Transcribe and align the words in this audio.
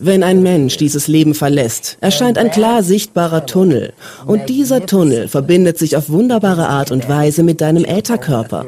Wenn 0.05 0.21
ein 0.21 0.43
Mensch 0.43 0.75
dieses 0.75 1.07
Leben 1.07 1.33
verlässt, 1.33 1.97
erscheint 2.01 2.37
ein 2.37 2.51
klar 2.51 2.83
sichtbarer 2.83 3.45
Tunnel. 3.45 3.93
Und 4.25 4.49
dieser 4.49 4.85
Tunnel 4.85 5.29
verbindet 5.29 5.77
sich 5.77 5.95
auf 5.95 6.09
wunderbare 6.09 6.67
Art 6.67 6.91
und 6.91 7.07
Weise 7.07 7.41
mit 7.41 7.61
deinem 7.61 7.85
Ätherkörper. 7.85 8.65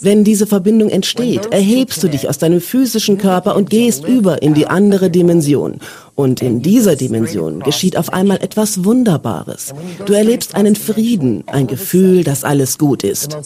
Wenn 0.00 0.24
diese 0.24 0.46
Verbindung 0.46 0.90
entsteht, 0.90 1.46
erhebst 1.46 2.02
du 2.02 2.08
dich 2.08 2.28
aus 2.28 2.36
deinem 2.36 2.60
physischen 2.60 3.16
Körper 3.16 3.56
und 3.56 3.70
gehst 3.70 4.06
über 4.06 4.42
in 4.42 4.52
die 4.52 4.66
andere 4.66 5.08
Dimension. 5.08 5.78
Und 6.16 6.42
in 6.42 6.60
dieser 6.60 6.96
Dimension 6.96 7.60
geschieht 7.60 7.96
auf 7.96 8.12
einmal 8.12 8.42
etwas 8.42 8.84
Wunderbares. 8.84 9.72
Du 10.04 10.12
erlebst 10.12 10.54
einen 10.54 10.76
Frieden, 10.76 11.44
ein 11.46 11.66
Gefühl, 11.66 12.24
dass 12.24 12.44
alles 12.44 12.76
gut 12.76 13.04
ist. 13.04 13.38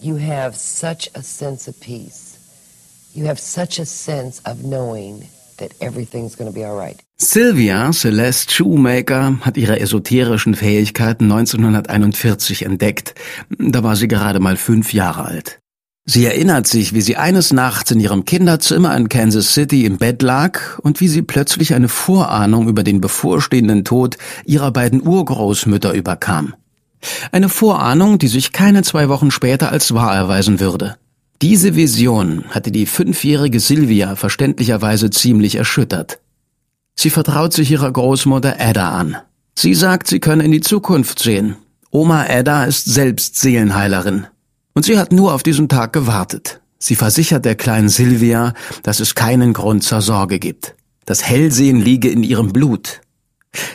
You 0.00 0.16
have 0.16 0.56
such 0.56 1.10
a 1.14 1.22
sense 1.22 1.68
of 1.68 1.78
peace. 1.80 2.27
You 3.14 3.26
have 3.26 3.40
such 3.40 3.80
a 3.80 3.84
sense 3.84 4.40
of 4.44 4.62
knowing 4.62 5.28
that 5.58 5.72
everything's 5.80 6.36
going 6.36 6.50
to 6.50 6.54
be 6.54 6.64
all 6.64 6.76
right. 6.76 6.96
Sylvia 7.16 7.92
Celeste 7.92 8.54
Shoemaker 8.54 9.38
hat 9.40 9.56
ihre 9.56 9.80
esoterischen 9.80 10.54
Fähigkeiten 10.54 11.24
1941 11.24 12.64
entdeckt. 12.64 13.14
Da 13.58 13.82
war 13.82 13.96
sie 13.96 14.08
gerade 14.08 14.38
mal 14.40 14.56
fünf 14.56 14.92
Jahre 14.92 15.24
alt. 15.24 15.60
Sie 16.10 16.24
erinnert 16.24 16.66
sich, 16.66 16.94
wie 16.94 17.02
sie 17.02 17.16
eines 17.16 17.52
Nachts 17.52 17.90
in 17.90 18.00
ihrem 18.00 18.24
Kinderzimmer 18.24 18.96
in 18.96 19.10
Kansas 19.10 19.52
City 19.52 19.84
im 19.84 19.98
Bett 19.98 20.22
lag 20.22 20.78
und 20.78 21.00
wie 21.00 21.08
sie 21.08 21.20
plötzlich 21.20 21.74
eine 21.74 21.88
Vorahnung 21.88 22.66
über 22.68 22.82
den 22.82 23.02
bevorstehenden 23.02 23.84
Tod 23.84 24.16
ihrer 24.46 24.70
beiden 24.70 25.06
Urgroßmütter 25.06 25.92
überkam. 25.92 26.54
Eine 27.30 27.48
Vorahnung, 27.48 28.18
die 28.18 28.28
sich 28.28 28.52
keine 28.52 28.82
zwei 28.82 29.08
Wochen 29.08 29.30
später 29.30 29.70
als 29.70 29.92
wahr 29.92 30.14
erweisen 30.14 30.60
würde. 30.60 30.96
Diese 31.40 31.76
Vision 31.76 32.44
hatte 32.50 32.72
die 32.72 32.86
fünfjährige 32.86 33.60
Sylvia 33.60 34.16
verständlicherweise 34.16 35.10
ziemlich 35.10 35.54
erschüttert. 35.54 36.18
Sie 36.96 37.10
vertraut 37.10 37.52
sich 37.52 37.70
ihrer 37.70 37.92
Großmutter 37.92 38.56
Ada 38.58 38.90
an. 38.90 39.16
Sie 39.56 39.74
sagt, 39.74 40.08
sie 40.08 40.18
könne 40.18 40.44
in 40.44 40.50
die 40.50 40.60
Zukunft 40.60 41.20
sehen. 41.20 41.54
Oma 41.90 42.24
Ada 42.28 42.64
ist 42.64 42.86
selbst 42.86 43.38
Seelenheilerin. 43.38 44.26
Und 44.74 44.84
sie 44.84 44.98
hat 44.98 45.12
nur 45.12 45.32
auf 45.32 45.44
diesen 45.44 45.68
Tag 45.68 45.92
gewartet. 45.92 46.60
Sie 46.80 46.96
versichert 46.96 47.44
der 47.44 47.54
kleinen 47.54 47.88
Sylvia, 47.88 48.52
dass 48.82 48.98
es 48.98 49.14
keinen 49.14 49.52
Grund 49.52 49.84
zur 49.84 50.00
Sorge 50.00 50.40
gibt. 50.40 50.74
Das 51.06 51.24
Hellsehen 51.24 51.80
liege 51.80 52.08
in 52.10 52.24
ihrem 52.24 52.52
Blut. 52.52 53.00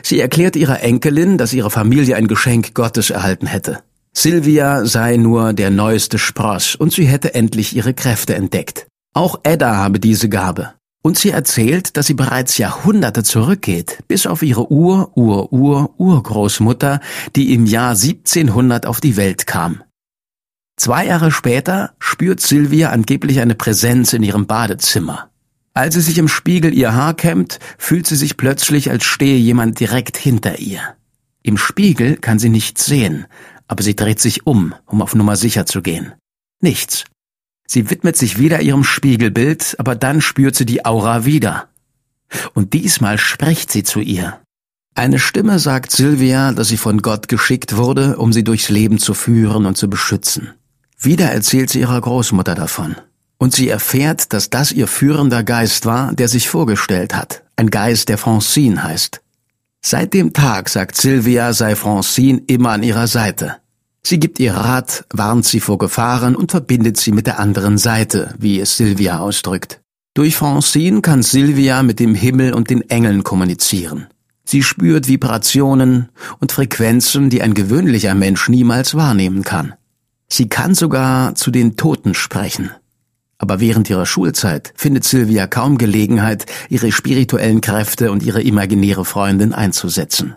Sie 0.03 0.19
erklärt 0.19 0.57
ihrer 0.57 0.81
Enkelin, 0.81 1.37
dass 1.37 1.53
ihre 1.53 1.71
Familie 1.71 2.17
ein 2.17 2.27
Geschenk 2.27 2.73
Gottes 2.73 3.09
erhalten 3.09 3.47
hätte. 3.47 3.79
Sylvia 4.15 4.85
sei 4.85 5.17
nur 5.17 5.53
der 5.53 5.71
neueste 5.71 6.19
Spross 6.19 6.75
und 6.75 6.93
sie 6.93 7.05
hätte 7.05 7.33
endlich 7.33 7.75
ihre 7.75 7.93
Kräfte 7.93 8.35
entdeckt. 8.35 8.87
Auch 9.13 9.41
Edda 9.43 9.75
habe 9.75 9.99
diese 9.99 10.29
Gabe. 10.29 10.71
Und 11.01 11.17
sie 11.17 11.31
erzählt, 11.31 11.97
dass 11.97 12.07
sie 12.07 12.13
bereits 12.13 12.57
Jahrhunderte 12.57 13.23
zurückgeht, 13.23 13.97
bis 14.07 14.25
auf 14.25 14.41
ihre 14.41 14.71
Ur-Ur-Ur-Urgroßmutter, 14.71 17.01
die 17.35 17.53
im 17.53 17.65
Jahr 17.65 17.89
1700 17.89 18.85
auf 18.85 19.01
die 19.01 19.17
Welt 19.17 19.45
kam. 19.45 19.83
Zwei 20.77 21.07
Jahre 21.07 21.31
später 21.31 21.91
spürt 21.99 22.39
Sylvia 22.39 22.91
angeblich 22.91 23.41
eine 23.41 23.55
Präsenz 23.55 24.13
in 24.13 24.23
ihrem 24.23 24.47
Badezimmer. 24.47 25.29
Als 25.73 25.95
sie 25.95 26.01
sich 26.01 26.17
im 26.19 26.29
Spiegel 26.29 26.73
ihr 26.73 26.93
Haar 26.93 27.15
kämmt, 27.15 27.59
fühlt 27.77 28.07
sie 28.07 28.15
sich 28.15 28.37
plötzlich, 28.37 28.89
als 28.89 29.03
stehe 29.03 29.37
jemand 29.37 29.79
direkt 29.79 30.15
hinter 30.17 30.59
ihr. 30.59 30.79
Im 31.41 31.57
Spiegel 31.57 32.15
kann 32.15 32.39
sie 32.39 32.49
nichts 32.49 32.85
sehen, 32.85 33.25
aber 33.73 33.81
sie 33.81 33.95
dreht 33.95 34.19
sich 34.19 34.45
um, 34.45 34.75
um 34.85 35.01
auf 35.01 35.15
Nummer 35.15 35.35
sicher 35.35 35.65
zu 35.65 35.81
gehen. 35.81 36.13
Nichts. 36.61 37.05
Sie 37.65 37.89
widmet 37.89 38.15
sich 38.15 38.37
wieder 38.37 38.61
ihrem 38.61 38.83
Spiegelbild, 38.83 39.77
aber 39.79 39.95
dann 39.95 40.21
spürt 40.21 40.55
sie 40.55 40.67
die 40.67 40.85
Aura 40.85 41.25
wieder. 41.25 41.69
Und 42.53 42.73
diesmal 42.73 43.17
spricht 43.17 43.71
sie 43.71 43.81
zu 43.81 43.99
ihr. 43.99 44.39
Eine 44.93 45.17
Stimme 45.17 45.57
sagt 45.57 45.89
Sylvia, 45.89 46.51
dass 46.51 46.67
sie 46.67 46.77
von 46.77 47.01
Gott 47.01 47.27
geschickt 47.27 47.75
wurde, 47.75 48.17
um 48.17 48.31
sie 48.31 48.43
durchs 48.43 48.69
Leben 48.69 48.99
zu 48.99 49.15
führen 49.15 49.65
und 49.65 49.75
zu 49.75 49.89
beschützen. 49.89 50.53
Wieder 50.99 51.31
erzählt 51.31 51.71
sie 51.71 51.79
ihrer 51.79 51.99
Großmutter 51.99 52.53
davon. 52.53 52.95
Und 53.39 53.55
sie 53.55 53.69
erfährt, 53.69 54.33
dass 54.33 54.51
das 54.51 54.71
ihr 54.71 54.85
führender 54.85 55.43
Geist 55.43 55.87
war, 55.87 56.13
der 56.13 56.27
sich 56.27 56.47
vorgestellt 56.47 57.15
hat. 57.15 57.41
Ein 57.55 57.71
Geist, 57.71 58.07
der 58.09 58.19
Francine 58.19 58.83
heißt. 58.83 59.23
Seit 59.85 60.13
dem 60.13 60.31
Tag, 60.31 60.69
sagt 60.69 60.95
Sylvia, 60.95 61.51
sei 61.51 61.75
Francine 61.75 62.41
immer 62.47 62.69
an 62.69 62.83
ihrer 62.83 63.07
Seite. 63.07 63.57
Sie 64.05 64.19
gibt 64.19 64.39
ihr 64.39 64.53
Rat, 64.53 65.05
warnt 65.13 65.45
sie 65.45 65.61
vor 65.61 65.77
Gefahren 65.77 66.35
und 66.35 66.51
verbindet 66.51 66.97
sie 66.97 67.13
mit 67.13 67.25
der 67.25 67.39
anderen 67.39 67.77
Seite, 67.77 68.35
wie 68.37 68.59
es 68.59 68.75
Sylvia 68.75 69.19
ausdrückt. 69.19 69.79
Durch 70.13 70.35
Francine 70.35 71.01
kann 71.01 71.23
Sylvia 71.23 71.81
mit 71.83 71.99
dem 71.99 72.13
Himmel 72.13 72.53
und 72.53 72.69
den 72.69 72.87
Engeln 72.89 73.23
kommunizieren. 73.23 74.07
Sie 74.45 74.61
spürt 74.61 75.07
Vibrationen 75.07 76.09
und 76.39 76.51
Frequenzen, 76.51 77.29
die 77.29 77.41
ein 77.41 77.53
gewöhnlicher 77.53 78.13
Mensch 78.13 78.49
niemals 78.49 78.93
wahrnehmen 78.93 79.43
kann. 79.43 79.73
Sie 80.27 80.49
kann 80.49 80.75
sogar 80.75 81.35
zu 81.35 81.49
den 81.49 81.77
Toten 81.77 82.13
sprechen. 82.13 82.71
Aber 83.37 83.59
während 83.59 83.89
ihrer 83.89 84.05
Schulzeit 84.05 84.73
findet 84.75 85.05
Sylvia 85.05 85.47
kaum 85.47 85.77
Gelegenheit, 85.77 86.45
ihre 86.69 86.91
spirituellen 86.91 87.61
Kräfte 87.61 88.11
und 88.11 88.21
ihre 88.21 88.41
imaginäre 88.41 89.05
Freundin 89.05 89.53
einzusetzen. 89.53 90.35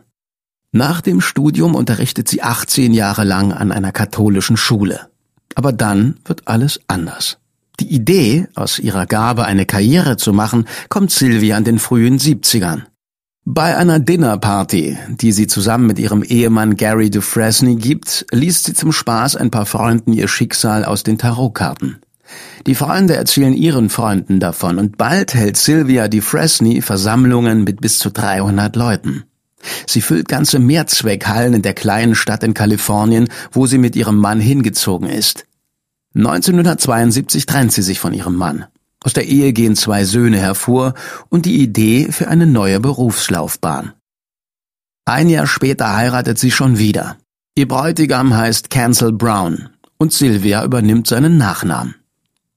Nach 0.76 1.00
dem 1.00 1.22
Studium 1.22 1.74
unterrichtet 1.74 2.28
sie 2.28 2.42
18 2.42 2.92
Jahre 2.92 3.24
lang 3.24 3.50
an 3.50 3.72
einer 3.72 3.92
katholischen 3.92 4.58
Schule. 4.58 5.08
Aber 5.54 5.72
dann 5.72 6.18
wird 6.26 6.48
alles 6.48 6.80
anders. 6.86 7.38
Die 7.80 7.94
Idee, 7.94 8.48
aus 8.54 8.78
ihrer 8.78 9.06
Gabe 9.06 9.46
eine 9.46 9.64
Karriere 9.64 10.18
zu 10.18 10.34
machen, 10.34 10.66
kommt 10.90 11.10
Sylvia 11.10 11.56
in 11.56 11.64
den 11.64 11.78
frühen 11.78 12.18
70ern. 12.18 12.82
Bei 13.46 13.74
einer 13.78 14.00
Dinnerparty, 14.00 14.98
die 15.08 15.32
sie 15.32 15.46
zusammen 15.46 15.86
mit 15.86 15.98
ihrem 15.98 16.22
Ehemann 16.22 16.76
Gary 16.76 17.08
Dufresne 17.08 17.76
gibt, 17.76 18.26
liest 18.30 18.64
sie 18.64 18.74
zum 18.74 18.92
Spaß 18.92 19.36
ein 19.36 19.50
paar 19.50 19.64
Freunden 19.64 20.12
ihr 20.12 20.28
Schicksal 20.28 20.84
aus 20.84 21.04
den 21.04 21.16
Tarotkarten. 21.16 22.00
Die 22.66 22.74
Freunde 22.74 23.16
erzählen 23.16 23.54
ihren 23.54 23.88
Freunden 23.88 24.40
davon 24.40 24.76
und 24.76 24.98
bald 24.98 25.32
hält 25.32 25.56
Sylvia 25.56 26.08
Di 26.08 26.20
Fresney 26.20 26.82
Versammlungen 26.82 27.64
mit 27.64 27.80
bis 27.80 27.98
zu 27.98 28.10
300 28.10 28.76
Leuten. 28.76 29.24
Sie 29.86 30.00
füllt 30.00 30.28
ganze 30.28 30.58
Mehrzweckhallen 30.58 31.54
in 31.54 31.62
der 31.62 31.74
kleinen 31.74 32.14
Stadt 32.14 32.42
in 32.42 32.54
Kalifornien, 32.54 33.28
wo 33.52 33.66
sie 33.66 33.78
mit 33.78 33.96
ihrem 33.96 34.16
Mann 34.16 34.40
hingezogen 34.40 35.08
ist. 35.08 35.46
1972 36.14 37.46
trennt 37.46 37.72
sie 37.72 37.82
sich 37.82 38.00
von 38.00 38.14
ihrem 38.14 38.36
Mann. 38.36 38.66
Aus 39.04 39.12
der 39.12 39.26
Ehe 39.26 39.52
gehen 39.52 39.76
zwei 39.76 40.04
Söhne 40.04 40.38
hervor 40.38 40.94
und 41.28 41.46
die 41.46 41.62
Idee 41.62 42.08
für 42.10 42.28
eine 42.28 42.46
neue 42.46 42.80
Berufslaufbahn. 42.80 43.92
Ein 45.04 45.28
Jahr 45.28 45.46
später 45.46 45.94
heiratet 45.94 46.38
sie 46.38 46.50
schon 46.50 46.78
wieder. 46.78 47.16
Ihr 47.54 47.68
Bräutigam 47.68 48.34
heißt 48.34 48.70
Cancel 48.70 49.12
Brown 49.12 49.68
und 49.98 50.12
Sylvia 50.12 50.64
übernimmt 50.64 51.06
seinen 51.06 51.38
Nachnamen. 51.38 51.94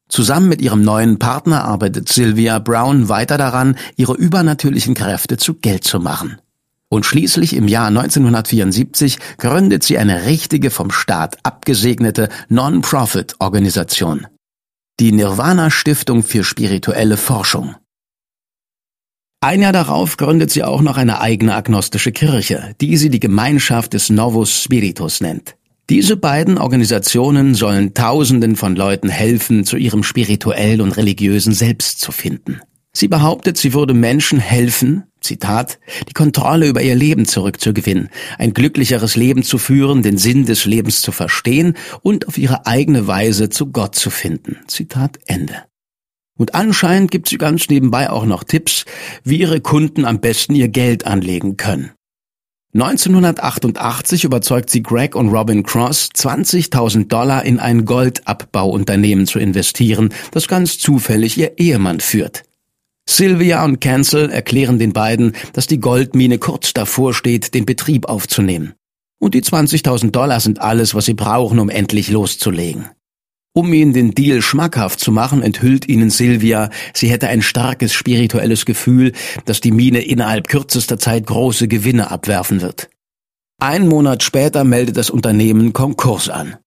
Zusammen 0.07 0.49
mit 0.49 0.61
ihrem 0.61 0.81
neuen 0.81 1.19
Partner 1.19 1.63
arbeitet 1.65 2.09
Sylvia 2.09 2.57
Brown 2.57 3.09
weiter 3.09 3.37
daran, 3.37 3.77
ihre 3.95 4.15
übernatürlichen 4.15 4.95
Kräfte 4.95 5.37
zu 5.37 5.53
Geld 5.53 5.83
zu 5.83 5.99
machen. 5.99 6.41
Und 6.89 7.05
schließlich 7.05 7.55
im 7.55 7.67
Jahr 7.67 7.87
1974 7.87 9.19
gründet 9.37 9.83
sie 9.83 9.99
eine 9.99 10.25
richtige 10.25 10.71
vom 10.71 10.89
Staat 10.91 11.37
abgesegnete 11.43 12.29
Non-Profit-Organisation. 12.49 14.25
Die 14.99 15.11
Nirvana 15.11 15.69
Stiftung 15.69 16.23
für 16.23 16.43
spirituelle 16.43 17.15
Forschung. 17.15 17.75
Ein 19.41 19.61
Jahr 19.61 19.71
darauf 19.71 20.17
gründet 20.17 20.51
sie 20.51 20.63
auch 20.63 20.81
noch 20.81 20.97
eine 20.97 21.21
eigene 21.21 21.55
agnostische 21.55 22.11
Kirche, 22.11 22.75
die 22.81 22.97
sie 22.97 23.09
die 23.09 23.21
Gemeinschaft 23.21 23.93
des 23.93 24.09
Novus 24.09 24.63
Spiritus 24.63 25.21
nennt. 25.21 25.55
Diese 25.89 26.17
beiden 26.17 26.57
Organisationen 26.57 27.55
sollen 27.55 27.93
Tausenden 27.93 28.55
von 28.55 28.75
Leuten 28.75 29.09
helfen, 29.09 29.63
zu 29.63 29.77
ihrem 29.77 30.03
spirituell 30.03 30.81
und 30.81 30.97
religiösen 30.97 31.53
Selbst 31.53 32.01
zu 32.01 32.11
finden. 32.11 32.59
Sie 32.91 33.07
behauptet, 33.07 33.57
sie 33.57 33.73
würde 33.73 33.93
Menschen 33.93 34.39
helfen, 34.39 35.05
Zitat, 35.21 35.79
die 36.07 36.13
Kontrolle 36.13 36.67
über 36.67 36.81
ihr 36.81 36.95
Leben 36.95 37.25
zurückzugewinnen, 37.25 38.09
ein 38.37 38.53
glücklicheres 38.53 39.15
Leben 39.15 39.43
zu 39.43 39.57
führen, 39.57 40.01
den 40.03 40.17
Sinn 40.17 40.45
des 40.45 40.65
Lebens 40.65 41.01
zu 41.01 41.11
verstehen 41.11 41.75
und 42.01 42.27
auf 42.27 42.37
ihre 42.37 42.65
eigene 42.65 43.07
Weise 43.07 43.49
zu 43.49 43.67
Gott 43.67 43.95
zu 43.95 44.09
finden. 44.09 44.57
Zitat 44.67 45.19
Ende. 45.25 45.63
Und 46.37 46.55
anscheinend 46.55 47.11
gibt 47.11 47.27
sie 47.27 47.37
ganz 47.37 47.67
nebenbei 47.67 48.09
auch 48.09 48.25
noch 48.25 48.45
Tipps, 48.45 48.85
wie 49.23 49.39
ihre 49.39 49.59
Kunden 49.59 50.05
am 50.05 50.21
besten 50.21 50.55
ihr 50.55 50.69
Geld 50.69 51.05
anlegen 51.05 51.57
können. 51.57 51.91
1988 52.73 54.23
überzeugt 54.23 54.69
sie 54.69 54.83
Greg 54.83 55.15
und 55.15 55.29
Robin 55.29 55.63
Cross, 55.63 56.09
20.000 56.15 57.07
Dollar 57.07 57.43
in 57.43 57.59
ein 57.59 57.83
Goldabbauunternehmen 57.83 59.25
zu 59.25 59.39
investieren, 59.39 60.13
das 60.31 60.47
ganz 60.47 60.77
zufällig 60.77 61.35
ihr 61.37 61.57
Ehemann 61.57 61.99
führt. 61.99 62.43
Sylvia 63.09 63.65
und 63.65 63.81
Cancel 63.81 64.29
erklären 64.29 64.77
den 64.77 64.93
beiden, 64.93 65.33
dass 65.53 65.65
die 65.65 65.79
Goldmine 65.79 66.37
kurz 66.37 66.73
davor 66.73 67.15
steht, 67.15 67.55
den 67.55 67.65
Betrieb 67.65 68.05
aufzunehmen. 68.05 68.73
Und 69.19 69.33
die 69.33 69.41
20.000 69.41 70.11
Dollar 70.11 70.39
sind 70.39 70.61
alles, 70.61 70.93
was 70.93 71.05
sie 71.05 71.15
brauchen, 71.15 71.57
um 71.57 71.69
endlich 71.69 72.11
loszulegen. 72.11 72.87
Um 73.53 73.73
ihnen 73.73 73.93
den 73.93 74.11
Deal 74.11 74.43
schmackhaft 74.43 74.99
zu 74.99 75.11
machen, 75.11 75.41
enthüllt 75.41 75.89
ihnen 75.89 76.11
Sylvia, 76.11 76.69
sie 76.93 77.09
hätte 77.09 77.29
ein 77.29 77.41
starkes 77.41 77.93
spirituelles 77.93 78.65
Gefühl, 78.65 79.13
dass 79.45 79.59
die 79.59 79.71
Mine 79.71 80.01
innerhalb 80.01 80.47
kürzester 80.47 80.99
Zeit 80.99 81.25
große 81.25 81.67
Gewinne 81.67 82.11
abwerfen 82.11 82.61
wird. 82.61 82.89
Ein 83.59 83.87
Monat 83.87 84.21
später 84.21 84.63
meldet 84.63 84.97
das 84.97 85.09
Unternehmen 85.09 85.73
Konkurs 85.73 86.29
an. 86.29 86.57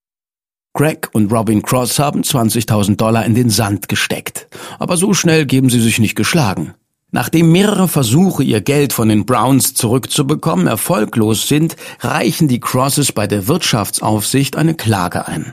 Greg 0.75 1.11
und 1.13 1.31
Robin 1.31 1.63
Cross 1.63 1.99
haben 1.99 2.23
20.000 2.23 2.97
Dollar 2.97 3.27
in 3.27 3.35
den 3.35 3.51
Sand 3.51 3.89
gesteckt. 3.89 4.49
Aber 4.79 4.97
so 4.97 5.13
schnell 5.13 5.45
geben 5.45 5.69
sie 5.69 5.81
sich 5.81 5.99
nicht 5.99 6.17
geschlagen. 6.17 6.75
Nachdem 7.11 7.53
mehrere 7.53 7.89
Versuche, 7.89 8.43
ihr 8.43 8.63
Geld 8.63 8.95
von 8.95 9.11
den 9.11 9.27
Browns 9.27 9.75
zurückzubekommen, 9.75 10.67
erfolglos 10.67 11.47
sind, 11.47 11.77
reichen 12.01 12.49
die 12.49 12.59
Crosses 12.59 13.13
bei 13.13 13.27
der 13.27 13.49
Wirtschaftsaufsicht 13.49 14.57
eine 14.57 14.75
Klage 14.75 15.29
ein. 15.29 15.53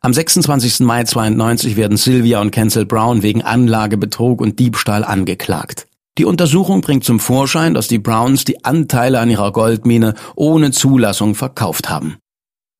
Am 0.00 0.14
26. 0.14 0.80
Mai 0.80 1.04
92 1.04 1.76
werden 1.76 1.98
Sylvia 1.98 2.40
und 2.40 2.50
Cancel 2.50 2.86
Brown 2.86 3.22
wegen 3.22 3.42
Anlagebetrug 3.42 4.40
und 4.40 4.58
Diebstahl 4.58 5.04
angeklagt. 5.04 5.86
Die 6.16 6.24
Untersuchung 6.24 6.80
bringt 6.80 7.04
zum 7.04 7.20
Vorschein, 7.20 7.74
dass 7.74 7.88
die 7.88 7.98
Browns 7.98 8.44
die 8.44 8.64
Anteile 8.64 9.20
an 9.20 9.28
ihrer 9.28 9.52
Goldmine 9.52 10.14
ohne 10.36 10.70
Zulassung 10.70 11.34
verkauft 11.34 11.90
haben. 11.90 12.16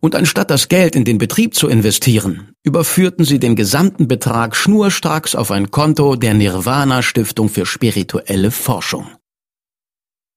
Und 0.05 0.15
anstatt 0.15 0.51
das 0.51 0.69
Geld 0.69 0.97
in 0.97 1.07
den 1.07 1.17
Betrieb 1.17 1.55
zu 1.55 1.67
investieren, 1.67 2.51
überführten 2.63 3.25
sie 3.25 3.39
den 3.39 3.57
gesamten 3.57 4.07
Betrag 4.07 4.55
schnurstracks 4.55 5.35
auf 5.35 5.51
ein 5.51 5.71
Konto 5.71 6.15
der 6.15 6.35
Nirvana 6.35 7.01
Stiftung 7.01 7.49
für 7.49 7.65
spirituelle 7.65 8.51
Forschung. 8.51 9.07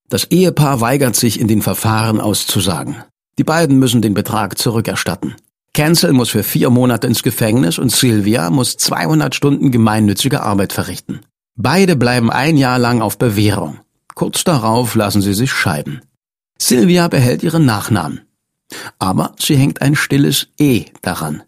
Das 0.08 0.24
Ehepaar 0.32 0.80
weigert 0.80 1.18
sich, 1.18 1.38
in 1.38 1.50
den 1.50 1.62
Verfahren 1.62 2.22
auszusagen. 2.22 3.04
Die 3.38 3.44
beiden 3.44 3.78
müssen 3.78 4.02
den 4.02 4.14
Betrag 4.14 4.58
zurückerstatten. 4.58 5.36
Cancel 5.74 6.14
muss 6.14 6.30
für 6.30 6.44
vier 6.44 6.70
Monate 6.70 7.06
ins 7.08 7.22
Gefängnis 7.22 7.78
und 7.78 7.92
Sylvia 7.92 8.50
muss 8.50 8.78
200 8.78 9.36
Stunden 9.36 9.70
gemeinnützige 9.70 10.44
Arbeit 10.44 10.72
verrichten. 10.72 11.20
Beide 11.58 11.98
bleiben 11.98 12.32
ein 12.32 12.56
Jahr 12.56 12.80
lang 12.80 13.02
auf 13.02 13.18
Bewährung. 13.18 13.82
Kurz 14.16 14.46
darauf 14.46 14.96
lassen 14.96 15.22
sie 15.22 15.34
sich 15.34 15.52
scheiden. 15.52 16.04
Sylvia 16.58 17.10
behält 17.10 17.44
ihren 17.44 17.66
Nachnamen. 17.66 18.22
Aber 19.00 19.36
sie 19.40 19.56
hängt 19.56 19.82
ein 19.82 19.96
stilles 19.96 20.48
E 20.58 20.86
daran. 21.02 21.44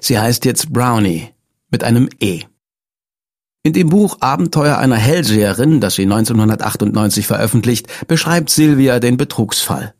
Sie 0.00 0.18
heißt 0.18 0.44
jetzt 0.44 0.72
Brownie 0.72 1.30
mit 1.70 1.84
einem 1.84 2.08
E. 2.20 2.42
In 3.62 3.72
dem 3.72 3.88
Buch 3.88 4.18
Abenteuer 4.20 4.78
einer 4.78 4.96
Hellseherin, 4.96 5.80
das 5.80 5.94
sie 5.94 6.04
1998 6.04 7.26
veröffentlicht, 7.26 8.06
beschreibt 8.06 8.50
Sylvia 8.50 9.00
den 9.00 9.16
Betrugsfall. 9.16 9.94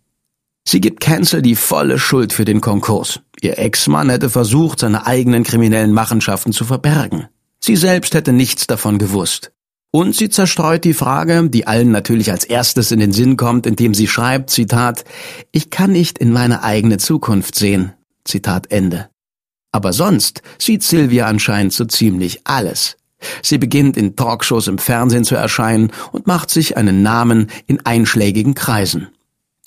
Sie 0.67 0.81
gibt 0.81 1.01
Cancel 1.01 1.43
die 1.43 1.57
volle 1.57 1.99
Schuld 1.99 2.33
für 2.33 2.45
den 2.45 2.61
Konkurs. 2.61 3.21
Ihr 3.41 3.59
Ex-Mann 3.59 4.11
hätte 4.11 4.31
versucht, 4.31 4.81
seine 4.81 5.07
eigenen 5.07 5.43
kriminellen 5.43 5.93
Machenschaften 5.93 6.53
zu 6.53 6.65
verbergen. 6.65 7.29
Sie 7.61 7.77
selbst 7.77 8.15
hätte 8.15 8.33
nichts 8.33 8.67
davon 8.67 8.99
gewusst. 8.99 9.53
Und 9.91 10.15
sie 10.15 10.29
zerstreut 10.29 10.85
die 10.85 10.93
Frage, 10.93 11.49
die 11.49 11.67
allen 11.67 11.91
natürlich 11.91 12.31
als 12.31 12.45
erstes 12.45 12.93
in 12.93 13.01
den 13.01 13.13
Sinn 13.13 13.37
kommt, 13.37 13.67
indem 13.67 13.95
sie 13.95 14.07
schreibt, 14.07 14.51
Zitat, 14.51 15.05
ich 15.51 15.71
kann 15.71 15.93
nicht 15.93 16.19
in 16.19 16.31
meine 16.31 16.63
eigene 16.63 16.99
Zukunft 16.99 17.55
sehen. 17.55 17.93
Zitat 18.25 18.71
Ende. 18.71 19.09
Aber 19.73 19.93
sonst 19.93 20.43
sieht 20.59 20.83
Sylvia 20.83 21.27
anscheinend 21.27 21.73
so 21.73 21.87
ziemlich 21.87 22.41
alles. 22.45 22.97
Sie 23.43 23.59
beginnt 23.59 23.97
in 23.97 24.15
Talkshows 24.15 24.69
im 24.69 24.79
Fernsehen 24.79 25.25
zu 25.25 25.35
erscheinen 25.35 25.91
und 26.13 26.27
macht 26.27 26.51
sich 26.51 26.77
einen 26.77 27.03
Namen 27.03 27.49
in 27.67 27.85
einschlägigen 27.85 28.55
Kreisen. 28.55 29.09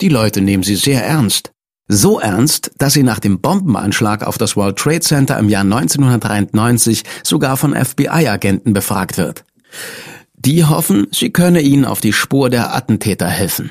Die 0.00 0.08
Leute 0.08 0.40
nehmen 0.40 0.62
sie 0.62 0.76
sehr 0.76 1.04
ernst. 1.04 1.50
So 1.88 2.20
ernst, 2.20 2.70
dass 2.78 2.94
sie 2.94 3.02
nach 3.02 3.18
dem 3.18 3.40
Bombenanschlag 3.40 4.24
auf 4.24 4.38
das 4.38 4.56
World 4.56 4.78
Trade 4.78 5.00
Center 5.00 5.38
im 5.38 5.48
Jahr 5.48 5.62
1993 5.62 7.02
sogar 7.22 7.56
von 7.56 7.74
FBI-Agenten 7.74 8.72
befragt 8.72 9.18
wird. 9.18 9.44
Die 10.36 10.64
hoffen, 10.64 11.06
sie 11.12 11.30
könne 11.30 11.60
ihnen 11.60 11.84
auf 11.84 12.00
die 12.00 12.12
Spur 12.12 12.50
der 12.50 12.74
Attentäter 12.74 13.26
helfen. 13.26 13.70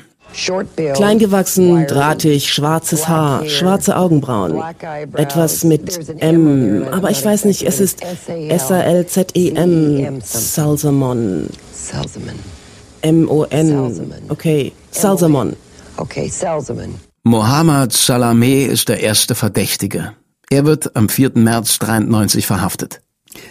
Kleingewachsen, 0.94 1.88
drahtig, 1.88 2.54
schwarzes 2.54 3.10
Haar, 3.10 3.50
schwarze 3.50 3.98
Augenbrauen. 3.98 4.64
Etwas 5.16 5.66
mit 5.66 6.22
M, 6.22 6.86
aber 6.90 7.12
ich 7.12 7.24
weiß 7.24 7.44
nicht, 7.46 7.64
es 7.64 7.82
ist 7.82 8.02
S-A-L-Z-E-M, 8.28 10.22
Salsamon. 10.24 11.50
M-O-N, 13.02 14.22
okay, 14.30 14.72
Salsamon. 14.92 15.58
Okay, 15.98 16.30
Salzman. 16.30 16.96
Mohammed 17.24 17.94
Salameh 17.94 18.66
ist 18.66 18.90
der 18.90 19.02
erste 19.02 19.36
Verdächtige. 19.36 20.14
Er 20.50 20.66
wird 20.66 20.96
am 20.96 21.10
4. 21.10 21.34
März 21.36 21.78
93 21.80 22.48
verhaftet. 22.48 23.02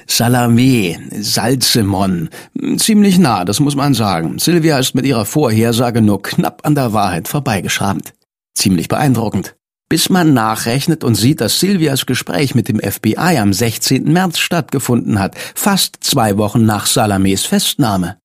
Salameh, 0.06 0.99
Salzemon, 1.12 2.29
ziemlich 2.77 3.19
nah, 3.19 3.44
das 3.44 3.61
muss 3.61 3.77
man 3.77 3.94
sagen. 3.94 4.38
Sylvia 4.38 4.79
ist 4.79 4.94
mit 4.94 5.06
ihrer 5.06 5.25
Vorhersage 5.25 6.03
nur 6.03 6.23
knapp 6.23 6.67
an 6.67 6.75
der 6.75 6.93
Wahrheit 6.93 7.29
vorbeigeschrammt. 7.29 8.12
Ziemlich 8.55 8.88
beeindruckend. 8.88 9.56
Bis 9.88 10.09
man 10.09 10.35
nachrechnet 10.35 11.03
und 11.03 11.17
sieht, 11.17 11.41
dass 11.41 11.59
Sylvias 11.59 12.06
Gespräch 12.06 12.55
mit 12.55 12.69
dem 12.69 12.79
FBI 12.79 13.38
am 13.38 13.53
16. 13.53 14.05
März 14.05 14.38
stattgefunden 14.38 15.19
hat, 15.19 15.35
fast 15.55 15.97
zwei 16.00 16.37
Wochen 16.37 16.65
nach 16.65 16.87
Salamehs 16.87 17.44
Festnahme. 17.44 18.19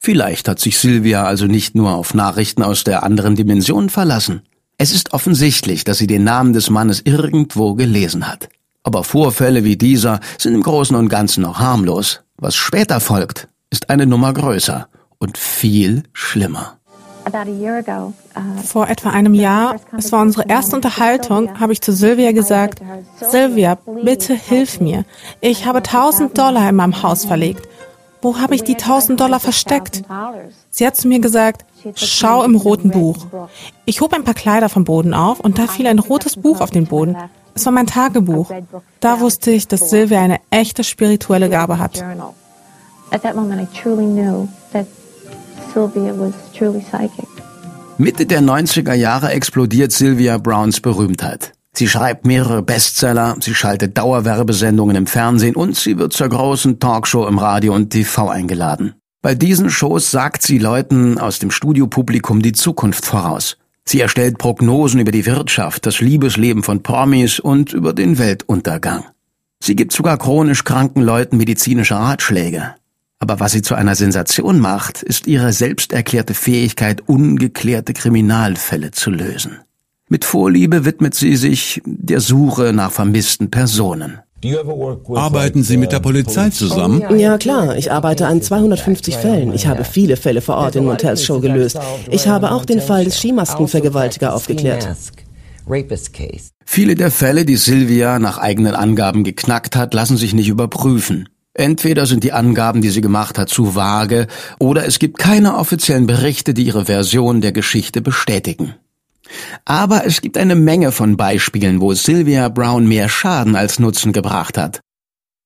Vielleicht 0.00 0.48
hat 0.48 0.58
sich 0.58 0.78
Sylvia 0.78 1.24
also 1.24 1.46
nicht 1.46 1.74
nur 1.74 1.94
auf 1.94 2.14
Nachrichten 2.14 2.62
aus 2.62 2.84
der 2.84 3.02
anderen 3.02 3.36
Dimension 3.36 3.88
verlassen. 3.88 4.42
Es 4.78 4.92
ist 4.92 5.12
offensichtlich, 5.12 5.84
dass 5.84 5.98
sie 5.98 6.06
den 6.06 6.24
Namen 6.24 6.52
des 6.52 6.70
Mannes 6.70 7.02
irgendwo 7.04 7.74
gelesen 7.74 8.28
hat. 8.28 8.48
Aber 8.86 9.02
Vorfälle 9.02 9.64
wie 9.64 9.76
dieser 9.76 10.20
sind 10.38 10.54
im 10.54 10.62
Großen 10.62 10.94
und 10.94 11.08
Ganzen 11.08 11.42
noch 11.42 11.58
harmlos. 11.58 12.20
Was 12.36 12.54
später 12.54 13.00
folgt, 13.00 13.48
ist 13.68 13.90
eine 13.90 14.06
Nummer 14.06 14.32
größer 14.32 14.86
und 15.18 15.36
viel 15.36 16.04
schlimmer. 16.12 16.78
Vor 18.64 18.88
etwa 18.88 19.10
einem 19.10 19.34
Jahr, 19.34 19.74
es 19.98 20.12
war 20.12 20.22
unsere 20.22 20.48
erste 20.48 20.76
Unterhaltung, 20.76 21.58
habe 21.58 21.72
ich 21.72 21.82
zu 21.82 21.90
Sylvia 21.92 22.30
gesagt, 22.30 22.80
Sylvia, 23.20 23.76
bitte 24.04 24.34
hilf 24.34 24.78
mir. 24.78 25.04
Ich 25.40 25.66
habe 25.66 25.78
1000 25.78 26.38
Dollar 26.38 26.68
in 26.68 26.76
meinem 26.76 27.02
Haus 27.02 27.24
verlegt. 27.24 27.68
Wo 28.22 28.38
habe 28.38 28.54
ich 28.54 28.62
die 28.62 28.74
1000 28.76 29.18
Dollar 29.18 29.40
versteckt? 29.40 30.04
Sie 30.70 30.86
hat 30.86 30.96
zu 30.96 31.08
mir 31.08 31.18
gesagt, 31.18 31.64
schau 31.96 32.44
im 32.44 32.54
roten 32.54 32.92
Buch. 32.92 33.26
Ich 33.84 34.00
hob 34.00 34.14
ein 34.14 34.22
paar 34.22 34.34
Kleider 34.34 34.68
vom 34.68 34.84
Boden 34.84 35.12
auf 35.12 35.40
und 35.40 35.58
da 35.58 35.66
fiel 35.66 35.88
ein 35.88 35.98
rotes 35.98 36.36
Buch 36.36 36.60
auf 36.60 36.70
den 36.70 36.86
Boden. 36.86 37.16
Es 37.56 37.64
war 37.64 37.72
mein 37.72 37.86
Tagebuch. 37.86 38.52
Da 39.00 39.18
wusste 39.20 39.50
ich, 39.50 39.66
dass 39.66 39.88
Sylvia 39.88 40.20
eine 40.20 40.40
echte 40.50 40.84
spirituelle 40.84 41.48
Gabe 41.48 41.78
hat. 41.78 42.04
Mitte 47.98 48.26
der 48.26 48.42
90er 48.42 48.92
Jahre 48.92 49.30
explodiert 49.30 49.90
Sylvia 49.90 50.36
Browns 50.36 50.80
Berühmtheit. 50.80 51.52
Sie 51.72 51.88
schreibt 51.88 52.26
mehrere 52.26 52.62
Bestseller, 52.62 53.36
sie 53.40 53.54
schaltet 53.54 53.96
Dauerwerbesendungen 53.96 54.94
im 54.94 55.06
Fernsehen 55.06 55.56
und 55.56 55.76
sie 55.76 55.98
wird 55.98 56.12
zur 56.12 56.28
großen 56.28 56.78
Talkshow 56.78 57.26
im 57.26 57.38
Radio 57.38 57.74
und 57.74 57.88
TV 57.88 58.28
eingeladen. 58.28 58.94
Bei 59.22 59.34
diesen 59.34 59.70
Shows 59.70 60.10
sagt 60.10 60.42
sie 60.42 60.58
Leuten 60.58 61.18
aus 61.18 61.38
dem 61.38 61.50
Studiopublikum 61.50 62.42
die 62.42 62.52
Zukunft 62.52 63.06
voraus. 63.06 63.56
Sie 63.88 64.00
erstellt 64.00 64.38
Prognosen 64.38 65.00
über 65.00 65.12
die 65.12 65.26
Wirtschaft, 65.26 65.86
das 65.86 66.00
Liebesleben 66.00 66.62
von 66.64 66.82
Promis 66.82 67.38
und 67.38 67.72
über 67.72 67.92
den 67.92 68.18
Weltuntergang. 68.18 69.04
Sie 69.62 69.76
gibt 69.76 69.92
sogar 69.92 70.18
chronisch 70.18 70.64
kranken 70.64 71.02
Leuten 71.02 71.36
medizinische 71.36 71.94
Ratschläge. 71.94 72.74
Aber 73.18 73.40
was 73.40 73.52
sie 73.52 73.62
zu 73.62 73.74
einer 73.74 73.94
Sensation 73.94 74.60
macht, 74.60 75.02
ist 75.02 75.26
ihre 75.26 75.52
selbsterklärte 75.52 76.34
Fähigkeit, 76.34 77.08
ungeklärte 77.08 77.92
Kriminalfälle 77.94 78.90
zu 78.90 79.10
lösen. 79.10 79.58
Mit 80.08 80.24
Vorliebe 80.24 80.84
widmet 80.84 81.14
sie 81.14 81.36
sich 81.36 81.80
der 81.84 82.20
Suche 82.20 82.72
nach 82.72 82.92
vermissten 82.92 83.50
Personen. 83.50 84.20
Arbeiten 85.14 85.62
Sie 85.62 85.76
mit 85.76 85.92
der 85.92 86.00
Polizei 86.00 86.50
zusammen? 86.50 87.18
Ja, 87.18 87.38
klar. 87.38 87.76
Ich 87.76 87.90
arbeite 87.90 88.26
an 88.26 88.42
250 88.42 89.16
Fällen. 89.16 89.52
Ich 89.54 89.66
habe 89.66 89.84
viele 89.84 90.16
Fälle 90.16 90.40
vor 90.40 90.56
Ort 90.56 90.76
in 90.76 90.84
Montels 90.84 91.24
Show 91.24 91.40
gelöst. 91.40 91.78
Ich 92.10 92.28
habe 92.28 92.52
auch 92.52 92.64
den 92.64 92.80
Fall 92.80 93.04
des 93.04 93.18
Skimaskenvergewaltiger 93.18 94.34
aufgeklärt. 94.34 94.88
Viele 96.64 96.94
der 96.94 97.10
Fälle, 97.10 97.44
die 97.44 97.56
Sylvia 97.56 98.18
nach 98.18 98.38
eigenen 98.38 98.74
Angaben 98.74 99.24
geknackt 99.24 99.74
hat, 99.74 99.94
lassen 99.94 100.16
sich 100.16 100.34
nicht 100.34 100.48
überprüfen. 100.48 101.28
Entweder 101.54 102.04
sind 102.04 102.22
die 102.22 102.32
Angaben, 102.32 102.82
die 102.82 102.90
sie 102.90 103.00
gemacht 103.00 103.38
hat, 103.38 103.48
zu 103.48 103.74
vage, 103.74 104.26
oder 104.58 104.84
es 104.84 104.98
gibt 104.98 105.18
keine 105.18 105.56
offiziellen 105.56 106.06
Berichte, 106.06 106.52
die 106.52 106.64
ihre 106.64 106.84
Version 106.84 107.40
der 107.40 107.52
Geschichte 107.52 108.02
bestätigen. 108.02 108.74
Aber 109.64 110.06
es 110.06 110.20
gibt 110.20 110.38
eine 110.38 110.54
Menge 110.54 110.92
von 110.92 111.16
Beispielen, 111.16 111.80
wo 111.80 111.94
Sylvia 111.94 112.48
Brown 112.48 112.86
mehr 112.86 113.08
Schaden 113.08 113.56
als 113.56 113.78
Nutzen 113.78 114.12
gebracht 114.12 114.58
hat. 114.58 114.80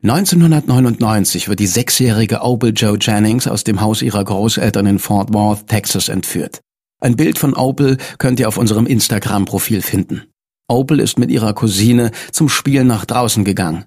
1999 0.03 1.49
wird 1.49 1.61
die 1.61 1.67
sechsjährige 1.67 2.41
Opal 2.41 2.73
Joe 2.75 2.97
Jennings 2.99 3.47
aus 3.47 3.65
dem 3.65 3.83
Haus 3.83 4.01
ihrer 4.01 4.25
Großeltern 4.25 4.87
in 4.87 4.99
Fort 4.99 5.35
Worth, 5.35 5.67
Texas 5.67 6.09
entführt. 6.09 6.61
Ein 7.01 7.17
Bild 7.17 7.39
von 7.39 7.55
Opal 7.55 7.99
könnt 8.19 8.41
ihr 8.41 8.49
auf 8.49 8.57
unserem 8.57 8.87
Instagram-Profil 8.87 9.83
finden. 9.83 10.25
Opal 10.69 11.01
ist 11.01 11.19
mit 11.19 11.31
ihrer 11.31 11.53
Cousine 11.53 12.13
zum 12.33 12.49
Spiel 12.49 12.85
nach 12.85 13.05
draußen 13.05 13.45
gegangen. 13.45 13.85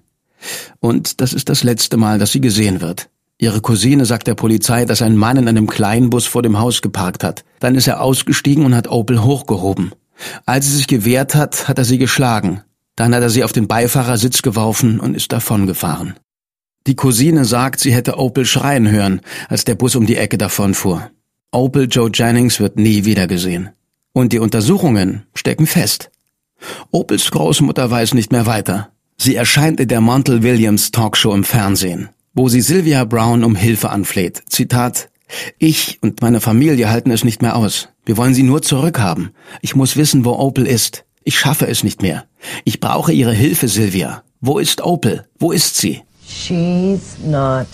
Und 0.80 1.20
das 1.20 1.32
ist 1.32 1.48
das 1.48 1.64
letzte 1.64 1.96
Mal, 1.96 2.18
dass 2.18 2.32
sie 2.32 2.40
gesehen 2.40 2.80
wird. 2.80 3.08
Ihre 3.44 3.60
Cousine 3.60 4.06
sagt 4.06 4.26
der 4.26 4.34
Polizei, 4.34 4.86
dass 4.86 5.02
ein 5.02 5.18
Mann 5.18 5.36
in 5.36 5.46
einem 5.46 5.66
kleinen 5.66 6.08
Bus 6.08 6.24
vor 6.24 6.40
dem 6.40 6.58
Haus 6.58 6.80
geparkt 6.80 7.22
hat. 7.22 7.44
Dann 7.60 7.74
ist 7.74 7.86
er 7.86 8.00
ausgestiegen 8.00 8.64
und 8.64 8.74
hat 8.74 8.88
Opel 8.88 9.22
hochgehoben. 9.22 9.92
Als 10.46 10.64
sie 10.64 10.76
sich 10.76 10.86
gewehrt 10.86 11.34
hat, 11.34 11.68
hat 11.68 11.76
er 11.76 11.84
sie 11.84 11.98
geschlagen. 11.98 12.62
Dann 12.96 13.14
hat 13.14 13.20
er 13.20 13.28
sie 13.28 13.44
auf 13.44 13.52
den 13.52 13.68
Beifahrersitz 13.68 14.40
geworfen 14.40 14.98
und 14.98 15.14
ist 15.14 15.30
davongefahren. 15.30 16.14
Die 16.86 16.96
Cousine 16.96 17.44
sagt, 17.44 17.80
sie 17.80 17.92
hätte 17.92 18.18
Opel 18.18 18.46
schreien 18.46 18.90
hören, 18.90 19.20
als 19.50 19.64
der 19.64 19.74
Bus 19.74 19.94
um 19.94 20.06
die 20.06 20.16
Ecke 20.16 20.38
davonfuhr. 20.38 21.10
Opel 21.52 21.86
Joe 21.90 22.10
Jennings 22.10 22.60
wird 22.60 22.78
nie 22.78 23.04
wiedergesehen. 23.04 23.68
Und 24.14 24.32
die 24.32 24.38
Untersuchungen 24.38 25.24
stecken 25.34 25.66
fest. 25.66 26.10
Opels 26.90 27.30
Großmutter 27.30 27.90
weiß 27.90 28.14
nicht 28.14 28.32
mehr 28.32 28.46
weiter. 28.46 28.88
Sie 29.18 29.34
erscheint 29.34 29.80
in 29.80 29.88
der 29.88 30.00
Montel 30.00 30.42
Williams 30.42 30.92
Talkshow 30.92 31.34
im 31.34 31.44
Fernsehen, 31.44 32.08
wo 32.34 32.48
sie 32.48 32.60
Sylvia 32.60 33.04
Brown 33.04 33.44
um 33.44 33.54
Hilfe 33.54 33.90
anfleht. 33.90 34.42
Zitat 34.48 35.08
Ich 35.58 35.98
und 36.02 36.20
meine 36.20 36.40
Familie 36.40 36.90
halten 36.90 37.10
es 37.10 37.24
nicht 37.24 37.42
mehr 37.42 37.56
aus. 37.56 37.88
Wir 38.04 38.16
wollen 38.16 38.34
sie 38.34 38.42
nur 38.42 38.62
zurückhaben. 38.62 39.30
Ich 39.62 39.74
muss 39.76 39.96
wissen, 39.96 40.24
wo 40.24 40.32
Opel 40.32 40.66
ist. 40.66 41.04
Ich 41.22 41.38
schaffe 41.38 41.66
es 41.66 41.84
nicht 41.84 42.02
mehr. 42.02 42.24
Ich 42.64 42.80
brauche 42.80 43.12
Ihre 43.12 43.32
Hilfe, 43.32 43.68
Sylvia. 43.68 44.22
Wo 44.40 44.58
ist 44.58 44.82
Opel? 44.82 45.26
Wo 45.38 45.52
ist 45.52 45.76
sie? 45.76 46.02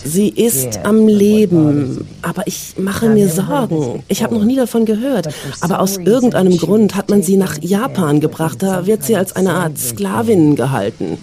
Sie 0.03 0.29
ist 0.29 0.79
am 0.83 1.07
Leben, 1.07 2.07
aber 2.21 2.45
ich 2.47 2.75
mache 2.77 3.09
mir 3.09 3.29
Sorgen. 3.29 4.03
Ich 4.07 4.23
habe 4.23 4.35
noch 4.35 4.43
nie 4.43 4.55
davon 4.55 4.85
gehört, 4.85 5.33
aber 5.61 5.79
aus 5.79 5.97
irgendeinem 5.97 6.57
Grund 6.57 6.95
hat 6.95 7.09
man 7.09 7.23
sie 7.23 7.37
nach 7.37 7.57
Japan 7.61 8.19
gebracht. 8.19 8.61
Da 8.61 8.85
wird 8.85 9.03
sie 9.03 9.15
als 9.15 9.35
eine 9.35 9.53
Art 9.53 9.77
Sklavin 9.77 10.55
gehalten. 10.55 11.17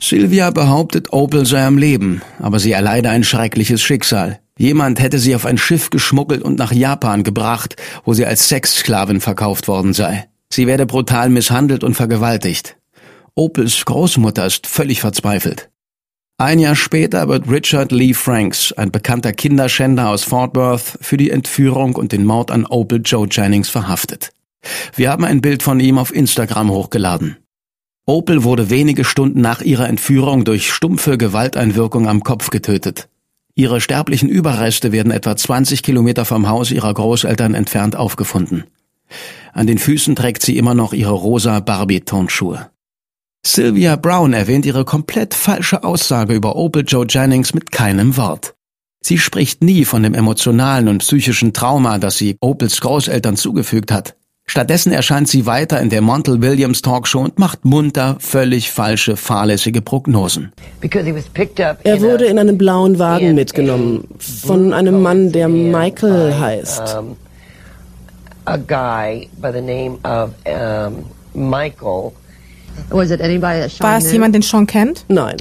Sylvia 0.00 0.50
behauptet, 0.50 1.12
Opel 1.12 1.46
sei 1.46 1.64
am 1.64 1.78
Leben, 1.78 2.22
aber 2.38 2.58
sie 2.58 2.72
erleide 2.72 3.10
ein 3.10 3.24
schreckliches 3.24 3.82
Schicksal. 3.82 4.40
Jemand 4.58 5.00
hätte 5.00 5.18
sie 5.18 5.34
auf 5.34 5.44
ein 5.46 5.58
Schiff 5.58 5.90
geschmuggelt 5.90 6.42
und 6.42 6.58
nach 6.58 6.72
Japan 6.72 7.22
gebracht, 7.24 7.76
wo 8.04 8.14
sie 8.14 8.24
als 8.24 8.48
Sexsklavin 8.48 9.20
verkauft 9.20 9.68
worden 9.68 9.92
sei. 9.92 10.28
Sie 10.50 10.66
werde 10.66 10.86
brutal 10.86 11.28
misshandelt 11.28 11.84
und 11.84 11.94
vergewaltigt. 11.94 12.76
Opels 13.34 13.84
Großmutter 13.84 14.46
ist 14.46 14.66
völlig 14.66 15.00
verzweifelt. 15.00 15.68
Ein 16.38 16.58
Jahr 16.58 16.76
später 16.76 17.28
wird 17.28 17.50
Richard 17.50 17.92
Lee 17.92 18.14
Franks, 18.14 18.72
ein 18.72 18.90
bekannter 18.90 19.32
Kinderschänder 19.32 20.10
aus 20.10 20.24
Fort 20.24 20.54
Worth, 20.54 20.98
für 21.00 21.16
die 21.16 21.30
Entführung 21.30 21.96
und 21.96 22.12
den 22.12 22.24
Mord 22.24 22.50
an 22.50 22.66
Opel 22.66 23.00
Joe 23.04 23.26
Jennings 23.30 23.70
verhaftet. 23.70 24.32
Wir 24.94 25.10
haben 25.10 25.24
ein 25.24 25.40
Bild 25.40 25.62
von 25.62 25.80
ihm 25.80 25.98
auf 25.98 26.14
Instagram 26.14 26.70
hochgeladen. 26.70 27.36
Opel 28.08 28.44
wurde 28.44 28.70
wenige 28.70 29.04
Stunden 29.04 29.40
nach 29.40 29.60
ihrer 29.62 29.88
Entführung 29.88 30.44
durch 30.44 30.72
stumpfe 30.72 31.18
Gewalteinwirkung 31.18 32.08
am 32.08 32.22
Kopf 32.22 32.50
getötet. 32.50 33.08
Ihre 33.56 33.80
sterblichen 33.80 34.28
Überreste 34.28 34.92
werden 34.92 35.10
etwa 35.10 35.36
20 35.36 35.82
Kilometer 35.82 36.24
vom 36.24 36.48
Haus 36.48 36.70
ihrer 36.70 36.94
Großeltern 36.94 37.54
entfernt 37.54 37.96
aufgefunden. 37.96 38.64
An 39.52 39.66
den 39.66 39.78
Füßen 39.78 40.14
trägt 40.14 40.42
sie 40.42 40.56
immer 40.56 40.74
noch 40.74 40.92
ihre 40.92 41.14
rosa 41.14 41.58
Barbie-Turnschuhe. 41.58 42.70
Sylvia 43.44 43.96
Brown 43.96 44.34
erwähnt 44.34 44.66
ihre 44.66 44.84
komplett 44.84 45.34
falsche 45.34 45.82
Aussage 45.82 46.34
über 46.34 46.54
Opel 46.54 46.84
Joe 46.86 47.06
Jennings 47.08 47.54
mit 47.54 47.72
keinem 47.72 48.16
Wort. 48.16 48.54
Sie 49.00 49.18
spricht 49.18 49.64
nie 49.64 49.84
von 49.84 50.04
dem 50.04 50.14
emotionalen 50.14 50.86
und 50.86 50.98
psychischen 50.98 51.52
Trauma, 51.52 51.98
das 51.98 52.18
sie 52.18 52.36
Opels 52.40 52.80
Großeltern 52.80 53.36
zugefügt 53.36 53.90
hat. 53.90 54.16
Stattdessen 54.56 54.90
erscheint 54.90 55.28
sie 55.28 55.44
weiter 55.44 55.82
in 55.82 55.90
der 55.90 56.00
Montel 56.00 56.40
Williams 56.40 56.80
Talkshow 56.80 57.20
und 57.20 57.38
macht 57.38 57.66
munter 57.66 58.16
völlig 58.20 58.70
falsche, 58.70 59.18
fahrlässige 59.18 59.82
Prognosen. 59.82 60.50
Er 60.80 62.00
wurde 62.00 62.24
in 62.24 62.38
einem 62.38 62.56
blauen 62.56 62.98
Wagen 62.98 63.34
mitgenommen 63.34 64.08
von 64.18 64.72
einem 64.72 65.02
Mann, 65.02 65.30
der 65.30 65.48
Michael 65.48 66.40
heißt. 66.40 66.96
A 68.46 68.56
guy 68.56 69.28
by 69.42 69.50
the 69.52 69.60
name 69.60 69.98
of 70.04 70.30
Michael 71.34 72.12
war 72.90 73.98
es 73.98 74.10
jemand, 74.10 74.34
den 74.34 74.40
Sean 74.40 74.66
kennt? 74.66 75.04
Nein. 75.08 75.36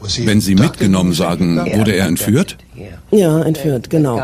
Wenn 0.00 0.40
Sie 0.40 0.54
mitgenommen 0.54 1.12
sagen, 1.12 1.58
wurde 1.74 1.92
er 1.92 2.06
entführt? 2.06 2.56
Ja, 3.10 3.40
entführt, 3.42 3.90
genau. 3.90 4.20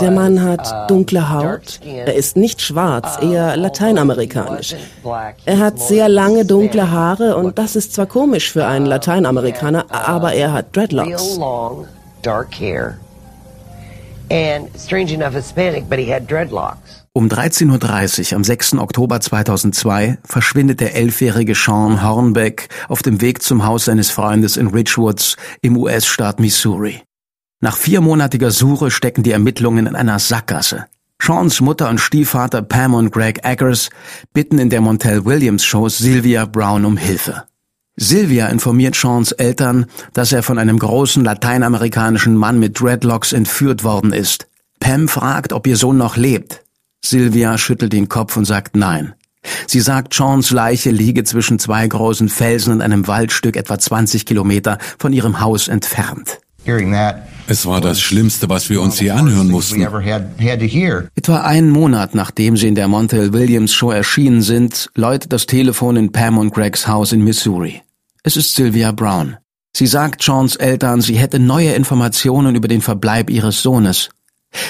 Der 0.00 0.10
Mann 0.10 0.42
hat 0.42 0.90
dunkle 0.90 1.30
Haut. 1.30 1.80
Er 1.84 2.14
ist 2.14 2.36
nicht 2.36 2.62
schwarz, 2.62 3.18
eher 3.22 3.56
lateinamerikanisch. 3.56 4.74
Er 5.44 5.58
hat 5.58 5.78
sehr 5.78 6.08
lange 6.08 6.44
dunkle 6.44 6.90
Haare 6.90 7.36
und 7.36 7.58
das 7.58 7.76
ist 7.76 7.92
zwar 7.92 8.06
komisch 8.06 8.50
für 8.50 8.66
einen 8.66 8.86
Lateinamerikaner, 8.86 9.86
aber 9.90 10.32
er 10.32 10.52
hat 10.52 10.74
Dreadlocks. 10.74 11.38
And 14.32 14.68
strange 14.78 15.12
enough 15.12 15.34
Hispanic, 15.34 15.88
but 15.88 15.98
he 15.98 16.06
had 16.06 16.28
dreadlocks. 16.28 16.99
Um 17.12 17.26
13.30 17.26 18.30
Uhr 18.30 18.36
am 18.36 18.44
6. 18.44 18.74
Oktober 18.74 19.20
2002 19.20 20.18
verschwindet 20.24 20.78
der 20.78 20.94
elfjährige 20.94 21.56
Sean 21.56 22.04
Hornbeck 22.04 22.68
auf 22.88 23.02
dem 23.02 23.20
Weg 23.20 23.42
zum 23.42 23.64
Haus 23.64 23.86
seines 23.86 24.12
Freundes 24.12 24.56
in 24.56 24.68
Ridgewoods 24.68 25.36
im 25.60 25.76
US-Staat 25.76 26.38
Missouri. 26.38 27.02
Nach 27.60 27.76
viermonatiger 27.76 28.52
Suche 28.52 28.92
stecken 28.92 29.24
die 29.24 29.32
Ermittlungen 29.32 29.88
in 29.88 29.96
einer 29.96 30.20
Sackgasse. 30.20 30.86
Seans 31.20 31.60
Mutter 31.60 31.90
und 31.90 31.98
Stiefvater 31.98 32.62
Pam 32.62 32.94
und 32.94 33.10
Greg 33.10 33.44
Eggers 33.44 33.90
bitten 34.32 34.60
in 34.60 34.70
der 34.70 34.80
Montel 34.80 35.24
Williams 35.24 35.64
Show 35.64 35.88
Sylvia 35.88 36.46
Brown 36.46 36.84
um 36.84 36.96
Hilfe. 36.96 37.42
Sylvia 37.96 38.46
informiert 38.46 38.94
Seans 38.94 39.32
Eltern, 39.32 39.86
dass 40.12 40.30
er 40.30 40.44
von 40.44 40.58
einem 40.58 40.78
großen 40.78 41.24
lateinamerikanischen 41.24 42.36
Mann 42.36 42.60
mit 42.60 42.80
Dreadlocks 42.80 43.32
entführt 43.32 43.82
worden 43.82 44.12
ist. 44.12 44.46
Pam 44.78 45.08
fragt, 45.08 45.52
ob 45.52 45.66
ihr 45.66 45.76
Sohn 45.76 45.98
noch 45.98 46.16
lebt. 46.16 46.62
Sylvia 47.10 47.58
schüttelt 47.58 47.92
den 47.92 48.08
Kopf 48.08 48.36
und 48.36 48.44
sagt 48.44 48.76
nein. 48.76 49.14
Sie 49.66 49.80
sagt, 49.80 50.14
Seans 50.14 50.52
Leiche 50.52 50.90
liege 50.90 51.24
zwischen 51.24 51.58
zwei 51.58 51.86
großen 51.88 52.28
Felsen 52.28 52.74
in 52.74 52.82
einem 52.82 53.08
Waldstück 53.08 53.56
etwa 53.56 53.80
20 53.80 54.26
Kilometer 54.26 54.78
von 54.96 55.12
ihrem 55.12 55.40
Haus 55.40 55.66
entfernt. 55.66 56.38
Es 57.48 57.66
war 57.66 57.80
das 57.80 58.00
Schlimmste, 58.00 58.48
was 58.48 58.70
wir 58.70 58.80
uns 58.80 59.00
hier 59.00 59.16
anhören 59.16 59.48
mussten. 59.48 59.80
Etwa 59.82 61.40
einen 61.40 61.70
Monat 61.70 62.14
nachdem 62.14 62.56
sie 62.56 62.68
in 62.68 62.76
der 62.76 62.86
Montel 62.86 63.32
Williams 63.32 63.74
Show 63.74 63.90
erschienen 63.90 64.42
sind, 64.42 64.88
läutet 64.94 65.32
das 65.32 65.46
Telefon 65.46 65.96
in 65.96 66.12
Pam 66.12 66.38
und 66.38 66.54
Gregs 66.54 66.86
Haus 66.86 67.12
in 67.12 67.24
Missouri. 67.24 67.82
Es 68.22 68.36
ist 68.36 68.54
Sylvia 68.54 68.92
Brown. 68.92 69.36
Sie 69.74 69.86
sagt 69.88 70.22
Seans 70.22 70.54
Eltern, 70.54 71.00
sie 71.00 71.14
hätte 71.14 71.40
neue 71.40 71.72
Informationen 71.72 72.54
über 72.54 72.68
den 72.68 72.82
Verbleib 72.82 73.30
ihres 73.30 73.62
Sohnes. 73.62 74.10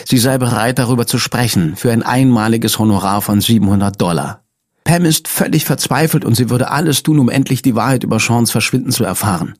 Sie 0.04 0.18
sei 0.18 0.38
bereit, 0.38 0.78
darüber 0.78 1.06
zu 1.06 1.18
sprechen, 1.18 1.76
für 1.76 1.92
ein 1.92 2.02
einmaliges 2.02 2.78
Honorar 2.78 3.22
von 3.22 3.40
700 3.40 4.00
Dollar. 4.00 4.42
Pam 4.84 5.04
ist 5.04 5.28
völlig 5.28 5.64
verzweifelt 5.64 6.24
und 6.24 6.34
sie 6.34 6.50
würde 6.50 6.70
alles 6.70 7.02
tun, 7.02 7.18
um 7.18 7.28
endlich 7.28 7.62
die 7.62 7.74
Wahrheit 7.74 8.04
über 8.04 8.18
Seans 8.18 8.50
Verschwinden 8.50 8.92
zu 8.92 9.04
erfahren. 9.04 9.54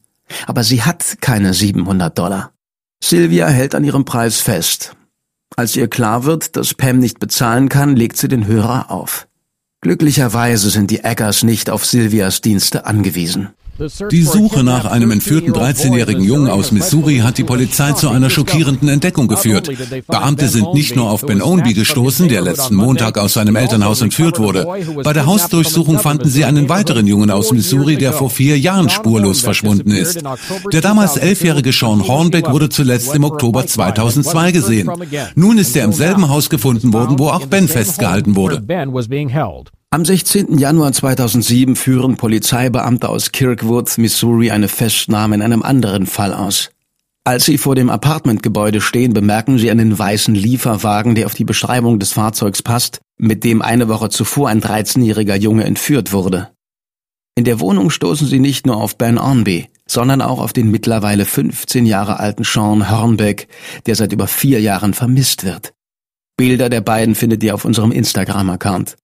Aber 0.46 0.64
sie 0.64 0.82
hat 0.82 1.18
keine 1.20 1.54
700 1.54 2.18
Dollar. 2.18 2.52
Sylvia 3.02 3.48
hält 3.48 3.74
an 3.74 3.84
ihrem 3.84 4.04
Preis 4.04 4.40
fest. 4.40 4.96
Als 5.56 5.76
ihr 5.76 5.88
klar 5.88 6.24
wird, 6.24 6.56
dass 6.56 6.74
Pam 6.74 6.98
nicht 6.98 7.18
bezahlen 7.18 7.68
kann, 7.68 7.96
legt 7.96 8.16
sie 8.16 8.28
den 8.28 8.46
Hörer 8.46 8.90
auf. 8.90 9.26
Glücklicherweise 9.82 10.68
sind 10.68 10.90
die 10.90 11.04
Eggers 11.04 11.42
nicht 11.42 11.70
auf 11.70 11.86
Sylvias 11.86 12.40
Dienste 12.40 12.86
angewiesen. 12.86 13.48
Die 14.10 14.22
Suche 14.22 14.62
nach 14.62 14.84
einem 14.84 15.10
entführten 15.10 15.54
13-jährigen 15.54 16.22
Jungen 16.22 16.48
aus 16.50 16.70
Missouri 16.70 17.18
hat 17.18 17.38
die 17.38 17.44
Polizei 17.44 17.92
zu 17.92 18.10
einer 18.10 18.28
schockierenden 18.28 18.88
Entdeckung 18.88 19.26
geführt. 19.26 19.70
Beamte 20.06 20.48
sind 20.48 20.74
nicht 20.74 20.96
nur 20.96 21.10
auf 21.10 21.24
Ben 21.24 21.40
Ownby 21.40 21.72
gestoßen, 21.72 22.28
der 22.28 22.42
letzten 22.42 22.74
Montag 22.74 23.16
aus 23.16 23.34
seinem 23.34 23.56
Elternhaus 23.56 24.02
entführt 24.02 24.38
wurde. 24.38 24.66
Bei 25.02 25.12
der 25.14 25.24
Hausdurchsuchung 25.24 25.98
fanden 25.98 26.28
sie 26.28 26.44
einen 26.44 26.68
weiteren 26.68 27.06
Jungen 27.06 27.30
aus 27.30 27.52
Missouri, 27.52 27.96
der 27.96 28.12
vor 28.12 28.28
vier 28.28 28.58
Jahren 28.58 28.90
spurlos 28.90 29.40
verschwunden 29.40 29.92
ist. 29.92 30.22
Der 30.72 30.80
damals 30.82 31.16
elfjährige 31.16 31.72
Sean 31.72 32.06
Hornbeck 32.06 32.50
wurde 32.52 32.68
zuletzt 32.68 33.14
im 33.14 33.24
Oktober 33.24 33.66
2002 33.66 34.52
gesehen. 34.52 34.90
Nun 35.34 35.58
ist 35.58 35.74
er 35.74 35.84
im 35.84 35.92
selben 35.92 36.28
Haus 36.28 36.50
gefunden 36.50 36.92
worden, 36.92 37.18
wo 37.18 37.28
auch 37.28 37.46
Ben 37.46 37.68
festgehalten 37.68 38.36
wurde. 38.36 38.60
Am 39.92 40.04
16. 40.04 40.56
Januar 40.56 40.92
2007 40.92 41.74
führen 41.74 42.16
Polizeibeamte 42.16 43.08
aus 43.08 43.32
Kirkwood, 43.32 43.98
Missouri 43.98 44.52
eine 44.52 44.68
Festnahme 44.68 45.34
in 45.34 45.42
einem 45.42 45.64
anderen 45.64 46.06
Fall 46.06 46.32
aus. 46.32 46.70
Als 47.24 47.46
sie 47.46 47.58
vor 47.58 47.74
dem 47.74 47.90
Apartmentgebäude 47.90 48.80
stehen, 48.80 49.14
bemerken 49.14 49.58
sie 49.58 49.68
einen 49.68 49.98
weißen 49.98 50.32
Lieferwagen, 50.32 51.16
der 51.16 51.26
auf 51.26 51.34
die 51.34 51.44
Beschreibung 51.44 51.98
des 51.98 52.12
Fahrzeugs 52.12 52.62
passt, 52.62 53.00
mit 53.16 53.42
dem 53.42 53.62
eine 53.62 53.88
Woche 53.88 54.10
zuvor 54.10 54.48
ein 54.48 54.62
13-jähriger 54.62 55.34
Junge 55.34 55.64
entführt 55.64 56.12
wurde. 56.12 56.50
In 57.34 57.42
der 57.42 57.58
Wohnung 57.58 57.90
stoßen 57.90 58.28
sie 58.28 58.38
nicht 58.38 58.68
nur 58.68 58.76
auf 58.76 58.96
Ben 58.96 59.18
Ornby, 59.18 59.70
sondern 59.88 60.22
auch 60.22 60.38
auf 60.38 60.52
den 60.52 60.70
mittlerweile 60.70 61.24
15 61.24 61.84
Jahre 61.84 62.20
alten 62.20 62.44
Sean 62.44 62.92
Hornbeck, 62.92 63.48
der 63.86 63.96
seit 63.96 64.12
über 64.12 64.28
vier 64.28 64.60
Jahren 64.60 64.94
vermisst 64.94 65.42
wird. 65.42 65.74
Bilder 66.36 66.68
der 66.68 66.80
beiden 66.80 67.16
findet 67.16 67.42
ihr 67.42 67.56
auf 67.56 67.64
unserem 67.64 67.90
Instagram-Account. 67.90 68.96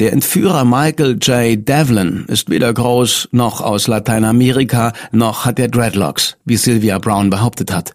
Der 0.00 0.12
Entführer 0.12 0.64
Michael 0.64 1.18
J. 1.22 1.68
Devlin 1.68 2.24
ist 2.26 2.50
weder 2.50 2.74
groß 2.74 3.28
noch 3.30 3.60
aus 3.60 3.86
Lateinamerika, 3.86 4.92
noch 5.12 5.44
hat 5.44 5.60
er 5.60 5.68
Dreadlocks, 5.68 6.36
wie 6.44 6.56
Sylvia 6.56 6.98
Brown 6.98 7.30
behauptet 7.30 7.72
hat. 7.72 7.94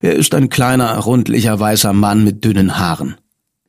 Er 0.00 0.14
ist 0.14 0.34
ein 0.34 0.48
kleiner, 0.48 0.96
rundlicher 1.00 1.60
weißer 1.60 1.92
Mann 1.92 2.24
mit 2.24 2.46
dünnen 2.46 2.78
Haaren. 2.78 3.16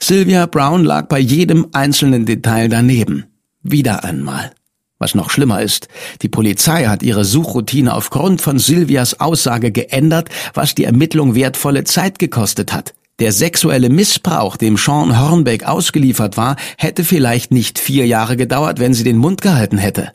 Sylvia 0.01 0.46
Brown 0.46 0.86
lag 0.86 1.10
bei 1.10 1.20
jedem 1.20 1.67
einzelnen 1.74 2.25
Detail 2.25 2.70
daneben. 2.70 3.25
Wieder 3.62 4.05
einmal. 4.05 4.51
Was 4.98 5.13
noch 5.13 5.29
schlimmer 5.29 5.62
ist, 5.62 5.89
die 6.22 6.29
Polizei 6.29 6.86
hat 6.86 7.03
ihre 7.03 7.25
Suchroutine 7.25 7.94
aufgrund 7.94 8.39
von 8.39 8.58
Sylvias 8.58 9.20
Aussage 9.20 9.74
geändert, 9.74 10.29
was 10.53 10.75
die 10.75 10.86
Ermittlung 10.86 11.36
wertvolle 11.36 11.84
Zeit 11.84 12.20
gekostet 12.20 12.72
hat. 12.72 12.94
Der 13.19 13.31
sexuelle 13.31 13.89
Missbrauch, 13.89 14.57
dem 14.57 14.75
Sean 14.75 15.19
Hornbeck 15.19 15.63
ausgeliefert 15.63 16.36
war, 16.36 16.57
hätte 16.77 17.05
vielleicht 17.05 17.51
nicht 17.51 17.79
vier 17.79 18.05
Jahre 18.05 18.36
gedauert, 18.36 18.79
wenn 18.79 18.93
sie 18.93 19.05
den 19.05 19.17
Mund 19.17 19.41
gehalten 19.41 19.77
hätte. 19.77 20.12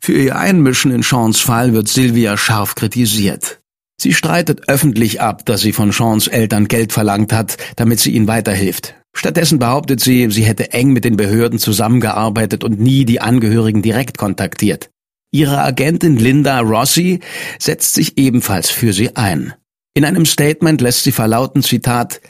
Für 0.00 0.12
ihr 0.12 0.36
Einmischen 0.36 0.90
in 0.90 1.02
Seans 1.02 1.40
Fall 1.40 1.72
wird 1.72 1.88
Sylvia 1.88 2.36
scharf 2.36 2.74
kritisiert. 2.74 3.62
Sie 3.98 4.12
streitet 4.12 4.68
öffentlich 4.68 5.22
ab, 5.22 5.46
dass 5.46 5.62
sie 5.62 5.72
von 5.72 5.92
Seans 5.92 6.28
Eltern 6.28 6.68
Geld 6.68 6.92
verlangt 6.92 7.32
hat, 7.32 7.56
damit 7.76 8.00
sie 8.00 8.10
ihnen 8.10 8.28
weiterhilft. 8.28 8.96
Stattdessen 9.16 9.58
behauptet 9.58 10.00
sie, 10.00 10.30
sie 10.30 10.44
hätte 10.44 10.72
eng 10.72 10.92
mit 10.92 11.04
den 11.04 11.16
Behörden 11.16 11.58
zusammengearbeitet 11.58 12.64
und 12.64 12.80
nie 12.80 13.06
die 13.06 13.22
Angehörigen 13.22 13.80
direkt 13.80 14.18
kontaktiert. 14.18 14.90
Ihre 15.30 15.62
Agentin 15.62 16.16
Linda 16.16 16.60
Rossi 16.60 17.20
setzt 17.58 17.94
sich 17.94 18.18
ebenfalls 18.18 18.70
für 18.70 18.92
sie 18.92 19.16
ein. 19.16 19.54
In 19.96 20.04
einem 20.04 20.26
Statement 20.26 20.80
lässt 20.80 21.04
sie 21.04 21.12
verlauten, 21.12 21.62
Zitat, 21.62 22.20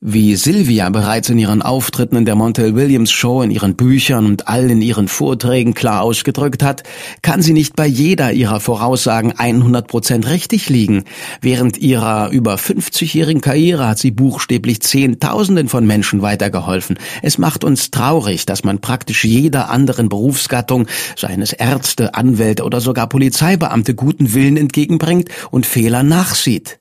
wie 0.00 0.36
Sylvia 0.36 0.88
bereits 0.88 1.28
in 1.28 1.38
ihren 1.38 1.60
Auftritten 1.60 2.16
in 2.16 2.24
der 2.24 2.34
Montel 2.34 2.76
Williams 2.76 3.10
Show, 3.10 3.42
in 3.42 3.50
ihren 3.50 3.76
Büchern 3.76 4.24
und 4.24 4.48
all 4.48 4.70
in 4.70 4.80
ihren 4.80 5.08
Vorträgen 5.08 5.74
klar 5.74 6.00
ausgedrückt 6.00 6.62
hat, 6.62 6.82
kann 7.20 7.42
sie 7.42 7.52
nicht 7.52 7.76
bei 7.76 7.86
jeder 7.86 8.32
ihrer 8.32 8.58
Voraussagen 8.58 9.32
100 9.32 9.86
Prozent 9.86 10.30
richtig 10.30 10.70
liegen. 10.70 11.04
Während 11.42 11.76
ihrer 11.76 12.30
über 12.30 12.54
50-jährigen 12.54 13.42
Karriere 13.42 13.86
hat 13.86 13.98
sie 13.98 14.10
buchstäblich 14.10 14.80
Zehntausenden 14.80 15.68
von 15.68 15.86
Menschen 15.86 16.22
weitergeholfen. 16.22 16.98
Es 17.20 17.36
macht 17.36 17.64
uns 17.64 17.90
traurig, 17.90 18.46
dass 18.46 18.64
man 18.64 18.80
praktisch 18.80 19.26
jeder 19.26 19.68
anderen 19.68 20.08
Berufsgattung, 20.08 20.86
seien 21.18 21.42
es 21.42 21.52
Ärzte, 21.52 22.14
Anwälte 22.14 22.64
oder 22.64 22.80
sogar 22.80 23.10
Polizeibeamte, 23.10 23.94
guten 23.94 24.32
Willen 24.32 24.56
entgegenbringt 24.56 25.28
und 25.50 25.66
Fehler 25.66 26.02
nachsieht 26.02 26.78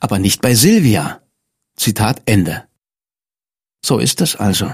aber 0.00 0.18
nicht 0.18 0.42
bei 0.42 0.54
Silvia. 0.54 1.20
Zitat 1.76 2.22
Ende. 2.26 2.64
So 3.84 3.98
ist 3.98 4.20
es 4.20 4.36
also. 4.36 4.72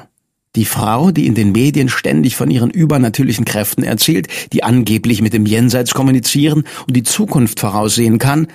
Die 0.54 0.64
Frau, 0.66 1.10
die 1.10 1.26
in 1.26 1.34
den 1.34 1.52
Medien 1.52 1.88
ständig 1.88 2.36
von 2.36 2.50
ihren 2.50 2.70
übernatürlichen 2.70 3.44
Kräften 3.44 3.82
erzählt, 3.82 4.28
die 4.52 4.62
angeblich 4.62 5.22
mit 5.22 5.32
dem 5.32 5.46
Jenseits 5.46 5.94
kommunizieren 5.94 6.64
und 6.86 6.94
die 6.94 7.02
Zukunft 7.02 7.58
voraussehen 7.58 8.18
kann, 8.18 8.48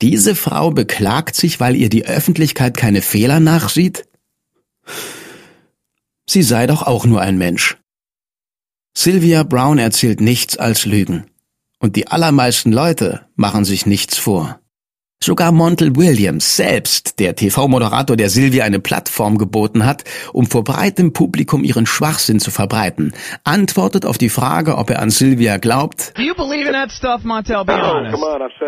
diese 0.00 0.34
Frau 0.34 0.70
beklagt 0.70 1.36
sich, 1.36 1.60
weil 1.60 1.76
ihr 1.76 1.88
die 1.88 2.06
Öffentlichkeit 2.06 2.76
keine 2.76 3.02
Fehler 3.02 3.40
nachsieht? 3.40 4.04
Sie 6.28 6.42
sei 6.42 6.66
doch 6.66 6.82
auch 6.82 7.06
nur 7.06 7.20
ein 7.20 7.38
Mensch. 7.38 7.76
Sylvia 8.96 9.42
Brown 9.42 9.78
erzählt 9.78 10.20
nichts 10.20 10.56
als 10.56 10.86
Lügen. 10.86 11.26
Und 11.78 11.96
die 11.96 12.08
allermeisten 12.08 12.72
Leute 12.72 13.26
machen 13.34 13.64
sich 13.64 13.86
nichts 13.86 14.18
vor. 14.18 14.61
Sogar 15.22 15.52
Montel 15.52 15.94
Williams 15.94 16.56
selbst, 16.56 17.20
der 17.20 17.36
TV-Moderator, 17.36 18.16
der 18.16 18.28
Sylvia 18.28 18.64
eine 18.64 18.80
Plattform 18.80 19.38
geboten 19.38 19.86
hat, 19.86 20.02
um 20.32 20.46
vor 20.46 20.64
breitem 20.64 21.12
Publikum 21.12 21.62
ihren 21.62 21.86
Schwachsinn 21.86 22.40
zu 22.40 22.50
verbreiten, 22.50 23.12
antwortet 23.44 24.04
auf 24.04 24.18
die 24.18 24.30
Frage, 24.30 24.76
ob 24.78 24.90
er 24.90 25.00
an 25.00 25.10
Sylvia 25.10 25.58
glaubt. 25.58 26.12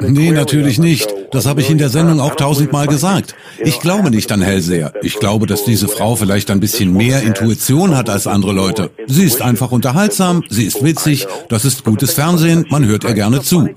Nee, 0.00 0.30
natürlich 0.30 0.78
nicht. 0.78 1.12
Das 1.32 1.44
habe 1.44 1.60
ich 1.60 1.70
in 1.70 1.78
der 1.78 1.88
Sendung 1.88 2.20
auch 2.20 2.36
tausendmal 2.36 2.86
gesagt. 2.86 3.34
Ich 3.58 3.80
glaube 3.80 4.12
nicht 4.12 4.30
an 4.30 4.40
Hellseher. 4.40 4.92
Ich 5.02 5.18
glaube, 5.18 5.48
dass 5.48 5.64
diese 5.64 5.88
Frau 5.88 6.14
vielleicht 6.14 6.52
ein 6.52 6.60
bisschen 6.60 6.92
mehr 6.92 7.24
Intuition 7.24 7.96
hat 7.96 8.08
als 8.08 8.28
andere 8.28 8.52
Leute. 8.52 8.92
Sie 9.08 9.24
ist 9.24 9.42
einfach 9.42 9.72
unterhaltsam, 9.72 10.44
sie 10.48 10.66
ist 10.66 10.84
witzig, 10.84 11.26
das 11.48 11.64
ist 11.64 11.84
gutes 11.84 12.12
Fernsehen, 12.12 12.64
man 12.68 12.86
hört 12.86 13.02
ihr 13.02 13.14
gerne 13.14 13.42
zu. 13.42 13.68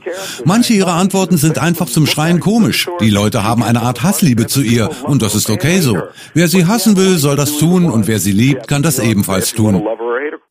Manche 0.45 0.73
ihrer 0.73 0.93
Antworten 0.93 1.37
sind 1.37 1.57
einfach 1.57 1.87
zum 1.87 2.05
Schreien 2.05 2.39
komisch 2.39 2.66
komisch. 2.67 2.87
Die 3.01 3.09
Leute 3.09 3.43
haben 3.43 3.63
eine 3.63 3.81
Art 3.81 4.03
Hassliebe 4.03 4.47
zu 4.47 4.61
ihr 4.61 4.89
und 5.03 5.21
das 5.21 5.35
ist 5.35 5.49
okay 5.49 5.79
so. 5.79 5.97
Wer 6.33 6.47
sie 6.47 6.65
hassen 6.65 6.97
will, 6.97 7.17
soll 7.17 7.35
das 7.35 7.57
tun 7.57 7.85
und 7.85 8.07
wer 8.07 8.19
sie 8.19 8.31
liebt, 8.31 8.67
kann 8.67 8.83
das 8.83 8.99
ebenfalls 8.99 9.53
tun. 9.53 9.83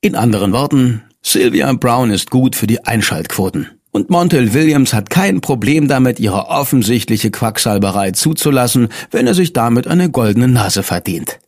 In 0.01 0.15
anderen 0.15 0.53
Worten, 0.53 1.03
Sylvia 1.23 1.73
Brown 1.73 2.11
ist 2.11 2.31
gut 2.31 2.55
für 2.57 2.67
die 2.67 2.85
Einschaltquoten. 2.85 3.69
Und 3.91 4.11
Montel 4.11 4.53
Williams 4.53 4.93
hat 4.93 5.09
kein 5.09 5.41
Problem 5.41 5.89
damit, 5.89 6.21
ihre 6.21 6.49
offensichtliche 6.49 7.31
Quacksalberei 7.31 8.11
zuzulassen, 8.11 8.89
wenn 9.11 9.27
er 9.27 9.35
sich 9.35 9.55
damit 9.55 9.87
eine 9.87 10.11
goldene 10.11 10.49
Nase 10.49 10.83
verdient. 10.83 11.39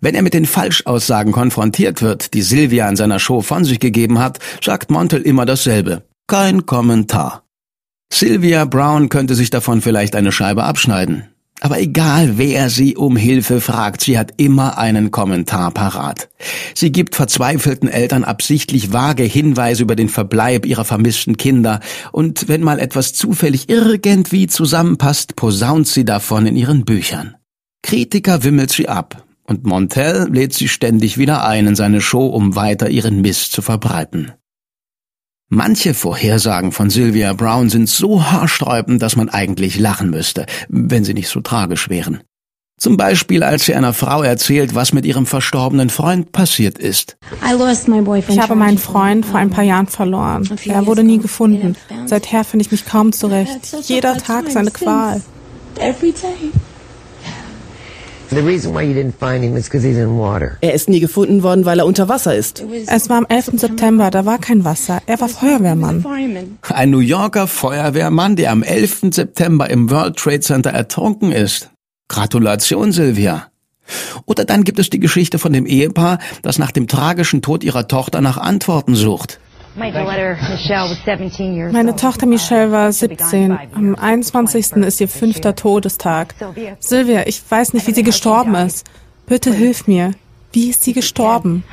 Wenn 0.00 0.14
er 0.14 0.22
mit 0.22 0.34
den 0.34 0.46
Falschaussagen 0.46 1.32
konfrontiert 1.32 2.02
wird, 2.02 2.34
die 2.34 2.42
Sylvia 2.42 2.88
in 2.88 2.96
seiner 2.96 3.18
Show 3.18 3.40
von 3.40 3.64
sich 3.64 3.80
gegeben 3.80 4.20
hat, 4.20 4.38
sagt 4.62 4.90
Montel 4.90 5.22
immer 5.22 5.46
dasselbe. 5.46 6.02
Kein 6.28 6.64
Kommentar. 6.66 7.45
Sylvia 8.12 8.64
Brown 8.64 9.08
könnte 9.08 9.34
sich 9.34 9.50
davon 9.50 9.82
vielleicht 9.82 10.16
eine 10.16 10.32
Scheibe 10.32 10.64
abschneiden. 10.64 11.24
Aber 11.60 11.80
egal, 11.80 12.36
wer 12.36 12.68
sie 12.68 12.96
um 12.96 13.16
Hilfe 13.16 13.60
fragt, 13.60 14.02
sie 14.02 14.18
hat 14.18 14.34
immer 14.36 14.76
einen 14.76 15.10
Kommentar 15.10 15.70
parat. 15.70 16.28
Sie 16.74 16.92
gibt 16.92 17.14
verzweifelten 17.14 17.88
Eltern 17.88 18.24
absichtlich 18.24 18.92
vage 18.92 19.22
Hinweise 19.22 19.82
über 19.82 19.96
den 19.96 20.10
Verbleib 20.10 20.66
ihrer 20.66 20.84
vermissten 20.84 21.38
Kinder, 21.38 21.80
und 22.12 22.48
wenn 22.48 22.62
mal 22.62 22.78
etwas 22.78 23.14
zufällig 23.14 23.70
irgendwie 23.70 24.48
zusammenpasst, 24.48 25.36
posaunt 25.36 25.88
sie 25.88 26.04
davon 26.04 26.46
in 26.46 26.56
ihren 26.56 26.84
Büchern. 26.84 27.36
Kritiker 27.82 28.44
wimmelt 28.44 28.70
sie 28.70 28.88
ab, 28.88 29.24
und 29.44 29.64
Montel 29.64 30.28
lädt 30.30 30.52
sie 30.52 30.68
ständig 30.68 31.16
wieder 31.16 31.46
ein 31.46 31.66
in 31.66 31.76
seine 31.76 32.02
Show, 32.02 32.26
um 32.26 32.54
weiter 32.54 32.90
ihren 32.90 33.22
Mist 33.22 33.52
zu 33.52 33.62
verbreiten. 33.62 34.32
Manche 35.48 35.94
Vorhersagen 35.94 36.72
von 36.72 36.90
Sylvia 36.90 37.32
Brown 37.32 37.70
sind 37.70 37.88
so 37.88 38.24
haarsträubend, 38.24 39.00
dass 39.00 39.14
man 39.14 39.28
eigentlich 39.28 39.78
lachen 39.78 40.10
müsste, 40.10 40.44
wenn 40.68 41.04
sie 41.04 41.14
nicht 41.14 41.28
so 41.28 41.40
tragisch 41.40 41.88
wären. 41.88 42.20
Zum 42.78 42.96
Beispiel, 42.96 43.44
als 43.44 43.64
sie 43.64 43.74
einer 43.74 43.94
Frau 43.94 44.22
erzählt, 44.22 44.74
was 44.74 44.92
mit 44.92 45.06
ihrem 45.06 45.24
verstorbenen 45.24 45.88
Freund 45.88 46.32
passiert 46.32 46.78
ist. 46.78 47.16
Ich 48.28 48.38
habe 48.40 48.54
meinen 48.56 48.78
Freund 48.78 49.24
vor 49.24 49.38
ein 49.38 49.50
paar 49.50 49.64
Jahren 49.64 49.86
verloren. 49.86 50.48
Er 50.64 50.84
wurde 50.84 51.04
nie 51.04 51.18
gefunden. 51.18 51.76
Seither 52.06 52.42
finde 52.42 52.64
ich 52.64 52.72
mich 52.72 52.84
kaum 52.84 53.12
zurecht. 53.12 53.74
Jeder 53.84 54.16
Tag 54.18 54.50
seine 54.50 54.72
Qual. 54.72 55.22
Er 60.60 60.74
ist 60.74 60.88
nie 60.88 61.00
gefunden 61.00 61.42
worden, 61.42 61.64
weil 61.64 61.78
er 61.78 61.86
unter 61.86 62.08
Wasser 62.08 62.34
ist. 62.34 62.64
Es 62.86 63.08
war 63.08 63.18
am 63.18 63.26
11. 63.28 63.52
September, 63.54 64.10
da 64.10 64.26
war 64.26 64.38
kein 64.38 64.64
Wasser. 64.64 65.00
Er 65.06 65.20
war 65.20 65.28
Feuerwehrmann. 65.28 66.04
Ein 66.62 66.90
New 66.90 66.98
Yorker 66.98 67.46
Feuerwehrmann, 67.46 68.36
der 68.36 68.50
am 68.50 68.62
11. 68.62 69.12
September 69.12 69.70
im 69.70 69.90
World 69.90 70.16
Trade 70.16 70.40
Center 70.40 70.70
ertrunken 70.70 71.32
ist. 71.32 71.70
Gratulation, 72.08 72.92
Sylvia. 72.92 73.48
Oder 74.24 74.44
dann 74.44 74.64
gibt 74.64 74.78
es 74.78 74.90
die 74.90 75.00
Geschichte 75.00 75.38
von 75.38 75.52
dem 75.52 75.66
Ehepaar, 75.66 76.18
das 76.42 76.58
nach 76.58 76.72
dem 76.72 76.88
tragischen 76.88 77.42
Tod 77.42 77.62
ihrer 77.62 77.86
Tochter 77.86 78.20
nach 78.20 78.38
Antworten 78.38 78.94
sucht. 78.94 79.38
Meine 81.72 81.96
Tochter 81.96 82.26
Michelle 82.26 82.72
war 82.72 82.92
17. 82.92 83.58
Am 83.74 83.94
21. 83.94 84.72
ist 84.72 85.00
ihr 85.00 85.08
fünfter 85.08 85.54
Todestag. 85.54 86.34
Sylvia, 86.80 87.26
ich 87.26 87.42
weiß 87.48 87.74
nicht, 87.74 87.86
wie 87.86 87.92
sie 87.92 88.02
gestorben 88.02 88.54
ist. 88.54 88.86
Bitte 89.26 89.52
hilf 89.52 89.86
mir. 89.86 90.12
Wie 90.52 90.70
ist 90.70 90.84
sie 90.84 90.94
gestorben? 90.94 91.64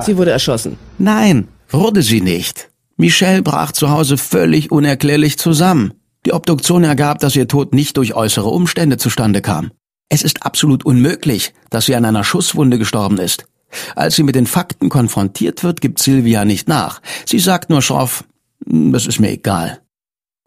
Sie 0.00 0.16
wurde 0.16 0.30
erschossen. 0.30 0.78
Nein, 0.98 1.48
wurde 1.70 2.02
sie 2.02 2.20
nicht. 2.20 2.70
Michelle 2.96 3.42
brach 3.42 3.72
zu 3.72 3.90
Hause 3.90 4.16
völlig 4.16 4.70
unerklärlich 4.70 5.38
zusammen. 5.38 5.94
Die 6.24 6.32
Obduktion 6.32 6.84
ergab, 6.84 7.18
dass 7.18 7.34
ihr 7.34 7.48
Tod 7.48 7.74
nicht 7.74 7.96
durch 7.96 8.14
äußere 8.14 8.48
Umstände 8.48 8.96
zustande 8.96 9.42
kam. 9.42 9.72
Es 10.08 10.22
ist 10.22 10.46
absolut 10.46 10.86
unmöglich, 10.86 11.52
dass 11.70 11.86
sie 11.86 11.96
an 11.96 12.04
einer 12.04 12.22
Schusswunde 12.22 12.78
gestorben 12.78 13.18
ist. 13.18 13.46
Als 13.96 14.16
sie 14.16 14.22
mit 14.22 14.34
den 14.34 14.46
Fakten 14.46 14.88
konfrontiert 14.88 15.62
wird, 15.64 15.80
gibt 15.80 15.98
Sylvia 15.98 16.44
nicht 16.44 16.68
nach. 16.68 17.00
Sie 17.26 17.38
sagt 17.38 17.70
nur 17.70 17.82
schroff, 17.82 18.24
hm, 18.66 18.92
das 18.92 19.06
ist 19.06 19.20
mir 19.20 19.30
egal. 19.30 19.80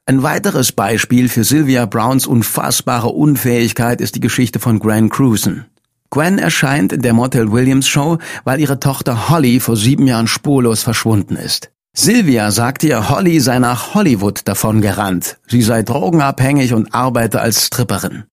Ein 0.05 0.23
weiteres 0.23 0.71
Beispiel 0.71 1.27
für 1.27 1.43
Sylvia 1.43 1.85
Browns 1.85 2.27
unfassbare 2.27 3.09
Unfähigkeit 3.09 3.99
ist 3.99 4.15
die 4.15 4.21
Geschichte 4.21 4.59
von 4.59 4.79
Gwen 4.79 5.09
Cruson. 5.09 5.65
Gwen 6.09 6.37
erscheint 6.37 6.93
in 6.93 7.01
der 7.01 7.13
Motel 7.13 7.51
Williams 7.51 7.87
Show, 7.87 8.17
weil 8.45 8.61
ihre 8.61 8.79
Tochter 8.79 9.29
Holly 9.29 9.59
vor 9.59 9.75
sieben 9.75 10.07
Jahren 10.07 10.27
spurlos 10.27 10.81
verschwunden 10.81 11.35
ist. 11.35 11.71
Sylvia 11.93 12.51
sagt 12.51 12.83
ihr, 12.83 13.09
Holly 13.09 13.39
sei 13.39 13.59
nach 13.59 13.95
Hollywood 13.95 14.47
davon 14.47 14.81
gerannt. 14.81 15.39
Sie 15.47 15.61
sei 15.61 15.83
drogenabhängig 15.83 16.73
und 16.73 16.93
arbeite 16.93 17.41
als 17.41 17.65
Stripperin. 17.65 18.23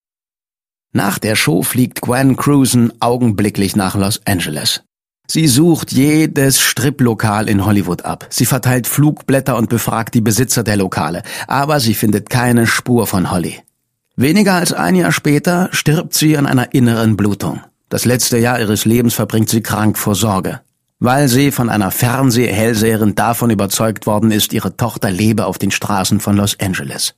Nach 0.97 1.19
der 1.19 1.35
Show 1.35 1.65
fliegt 1.65 2.03
Gwen 2.03 2.37
Cruson 2.37 2.93
augenblicklich 3.01 3.75
nach 3.75 3.97
Los 3.97 4.21
Angeles. 4.27 4.85
Sie 5.27 5.49
sucht 5.49 5.91
jedes 5.91 6.61
Striplokal 6.61 7.49
in 7.49 7.67
Hollywood 7.67 8.05
ab. 8.05 8.29
Sie 8.31 8.47
verteilt 8.47 8.87
Flugblätter 8.87 9.57
und 9.57 9.69
befragt 9.69 10.15
die 10.15 10.21
Besitzer 10.21 10.63
der 10.63 10.77
Lokale, 10.77 11.25
aber 11.49 11.81
sie 11.81 11.95
findet 11.95 12.31
keine 12.31 12.69
Spur 12.69 13.09
von 13.09 13.33
Holly. 13.33 13.59
Weniger 14.15 14.55
als 14.55 14.73
ein 14.73 14.95
Jahr 14.95 15.11
später 15.11 15.69
stirbt 15.73 16.15
sie 16.15 16.39
an 16.39 16.47
einer 16.47 16.75
inneren 16.75 17.17
Blutung. 17.17 17.61
Das 17.89 18.05
letzte 18.05 18.39
Jahr 18.39 18.61
ihres 18.61 18.85
Lebens 18.85 19.15
verbringt 19.15 19.49
sie 19.49 19.63
krank 19.63 19.99
vor 19.99 20.15
Sorge, 20.15 20.61
weil 21.01 21.27
sie 21.27 21.51
von 21.51 21.71
einer 21.71 21.91
Fernsehhellseherin 21.91 23.17
davon 23.17 23.51
überzeugt 23.51 24.07
worden 24.07 24.31
ist, 24.31 24.53
ihre 24.53 24.77
Tochter 24.77 25.11
lebe 25.11 25.47
auf 25.47 25.59
den 25.59 25.73
Straßen 25.73 26.21
von 26.21 26.37
Los 26.37 26.57
Angeles. 26.61 27.15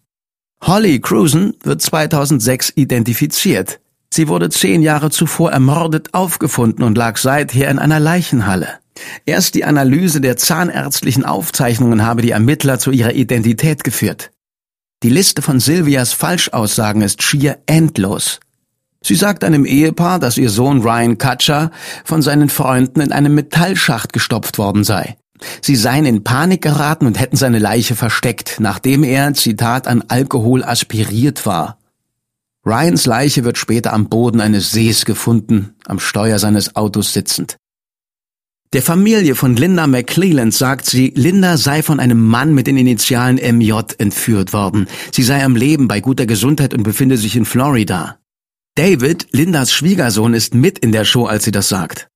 Holly 0.62 1.00
Cruzen 1.00 1.54
wird 1.62 1.82
2006 1.82 2.72
identifiziert. 2.76 3.80
Sie 4.12 4.28
wurde 4.28 4.50
zehn 4.50 4.82
Jahre 4.82 5.10
zuvor 5.10 5.52
ermordet 5.52 6.14
aufgefunden 6.14 6.84
und 6.84 6.96
lag 6.96 7.18
seither 7.18 7.70
in 7.70 7.78
einer 7.78 8.00
Leichenhalle. 8.00 8.68
Erst 9.26 9.54
die 9.54 9.64
Analyse 9.64 10.20
der 10.20 10.36
zahnärztlichen 10.36 11.24
Aufzeichnungen 11.24 12.04
habe 12.04 12.22
die 12.22 12.30
Ermittler 12.30 12.78
zu 12.78 12.90
ihrer 12.90 13.12
Identität 13.12 13.84
geführt. 13.84 14.30
Die 15.02 15.10
Liste 15.10 15.42
von 15.42 15.60
Sylvias 15.60 16.14
Falschaussagen 16.14 17.02
ist 17.02 17.22
schier 17.22 17.58
endlos. 17.66 18.40
Sie 19.02 19.14
sagt 19.14 19.44
einem 19.44 19.66
Ehepaar, 19.66 20.18
dass 20.18 20.38
ihr 20.38 20.48
Sohn 20.48 20.80
Ryan 20.80 21.18
Kutcher 21.18 21.70
von 22.04 22.22
seinen 22.22 22.48
Freunden 22.48 23.00
in 23.00 23.12
einem 23.12 23.34
Metallschacht 23.34 24.12
gestopft 24.12 24.58
worden 24.58 24.82
sei. 24.82 25.16
Sie 25.60 25.76
seien 25.76 26.06
in 26.06 26.24
Panik 26.24 26.62
geraten 26.62 27.06
und 27.06 27.18
hätten 27.18 27.36
seine 27.36 27.58
Leiche 27.58 27.94
versteckt, 27.94 28.56
nachdem 28.58 29.04
er, 29.04 29.34
Zitat, 29.34 29.86
an 29.86 30.04
Alkohol 30.08 30.64
aspiriert 30.64 31.46
war. 31.46 31.78
Ryans 32.64 33.06
Leiche 33.06 33.44
wird 33.44 33.58
später 33.58 33.92
am 33.92 34.08
Boden 34.08 34.40
eines 34.40 34.72
Sees 34.72 35.04
gefunden, 35.04 35.74
am 35.86 36.00
Steuer 36.00 36.38
seines 36.38 36.74
Autos 36.74 37.12
sitzend. 37.12 37.56
Der 38.72 38.82
Familie 38.82 39.36
von 39.36 39.54
Linda 39.54 39.86
McClelland 39.86 40.52
sagt 40.52 40.86
sie, 40.86 41.12
Linda 41.14 41.56
sei 41.56 41.82
von 41.82 42.00
einem 42.00 42.26
Mann 42.26 42.52
mit 42.52 42.66
den 42.66 42.76
Initialen 42.76 43.36
MJ 43.56 43.72
entführt 43.98 44.52
worden. 44.52 44.88
Sie 45.12 45.22
sei 45.22 45.44
am 45.44 45.54
Leben 45.54 45.86
bei 45.86 46.00
guter 46.00 46.26
Gesundheit 46.26 46.74
und 46.74 46.82
befinde 46.82 47.16
sich 47.16 47.36
in 47.36 47.44
Florida. 47.44 48.18
David, 48.74 49.28
Lindas 49.30 49.72
Schwiegersohn, 49.72 50.34
ist 50.34 50.54
mit 50.54 50.80
in 50.80 50.92
der 50.92 51.04
Show, 51.04 51.26
als 51.26 51.44
sie 51.44 51.52
das 51.52 51.68
sagt. 51.68 52.08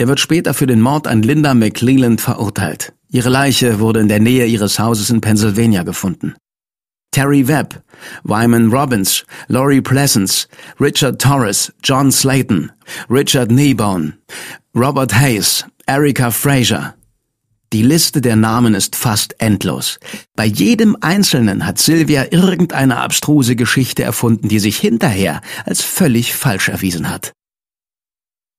Er 0.00 0.06
wird 0.06 0.20
später 0.20 0.54
für 0.54 0.68
den 0.68 0.80
Mord 0.80 1.08
an 1.08 1.22
Linda 1.22 1.54
McClelland 1.54 2.20
verurteilt. 2.20 2.92
Ihre 3.10 3.30
Leiche 3.30 3.80
wurde 3.80 3.98
in 3.98 4.08
der 4.08 4.20
Nähe 4.20 4.46
ihres 4.46 4.78
Hauses 4.78 5.10
in 5.10 5.20
Pennsylvania 5.20 5.82
gefunden. 5.82 6.36
Terry 7.10 7.48
Webb, 7.48 7.82
Wyman 8.22 8.70
Robbins, 8.70 9.24
Laurie 9.48 9.80
Pleasance, 9.80 10.46
Richard 10.78 11.20
Torres, 11.20 11.72
John 11.82 12.12
Slayton, 12.12 12.70
Richard 13.10 13.48
Kneebone, 13.48 14.12
Robert 14.72 15.12
Hayes, 15.18 15.64
Erica 15.86 16.30
Fraser. 16.30 16.94
Die 17.72 17.82
Liste 17.82 18.20
der 18.20 18.36
Namen 18.36 18.74
ist 18.74 18.94
fast 18.94 19.34
endlos. 19.40 19.98
Bei 20.36 20.44
jedem 20.44 20.96
Einzelnen 21.00 21.66
hat 21.66 21.78
Sylvia 21.78 22.26
irgendeine 22.30 22.98
abstruse 22.98 23.56
Geschichte 23.56 24.04
erfunden, 24.04 24.48
die 24.48 24.60
sich 24.60 24.78
hinterher 24.78 25.40
als 25.64 25.82
völlig 25.82 26.34
falsch 26.34 26.68
erwiesen 26.68 27.10
hat. 27.10 27.32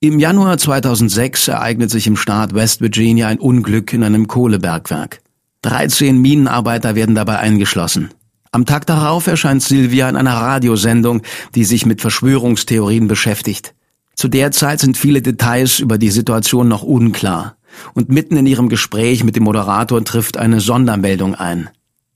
Im 0.02 0.18
Januar 0.18 0.58
2006 0.58 1.50
ereignet 1.50 1.92
sich 1.92 2.08
im 2.08 2.16
Staat 2.16 2.54
West 2.54 2.80
Virginia 2.80 3.28
ein 3.28 3.38
Unglück 3.38 3.92
in 3.92 4.06
einem 4.06 4.28
Kohlebergwerk. 4.28 5.20
13 5.64 6.18
Minenarbeiter 6.18 6.96
werden 6.96 7.16
dabei 7.16 7.40
eingeschlossen. 7.40 8.10
Am 8.54 8.66
Tag 8.66 8.86
darauf 8.86 9.28
erscheint 9.28 9.62
Sylvia 9.62 10.08
in 10.08 10.16
einer 10.16 10.36
Radiosendung, 10.36 11.24
die 11.54 11.66
sich 11.66 11.86
mit 11.86 12.00
Verschwörungstheorien 12.00 13.10
beschäftigt. 13.10 13.74
Zu 14.16 14.30
der 14.30 14.54
Zeit 14.54 14.80
sind 14.80 14.98
viele 14.98 15.22
Details 15.22 15.80
über 15.80 15.98
die 15.98 16.12
Situation 16.12 16.70
noch 16.70 16.84
unklar. 16.84 17.58
Und 17.94 18.08
mitten 18.08 18.38
in 18.38 18.46
ihrem 18.46 18.70
Gespräch 18.70 19.26
mit 19.26 19.36
dem 19.36 19.44
Moderator 19.44 20.02
trifft 20.06 20.38
eine 20.38 20.62
Sondermeldung 20.62 21.36
ein. 21.36 21.70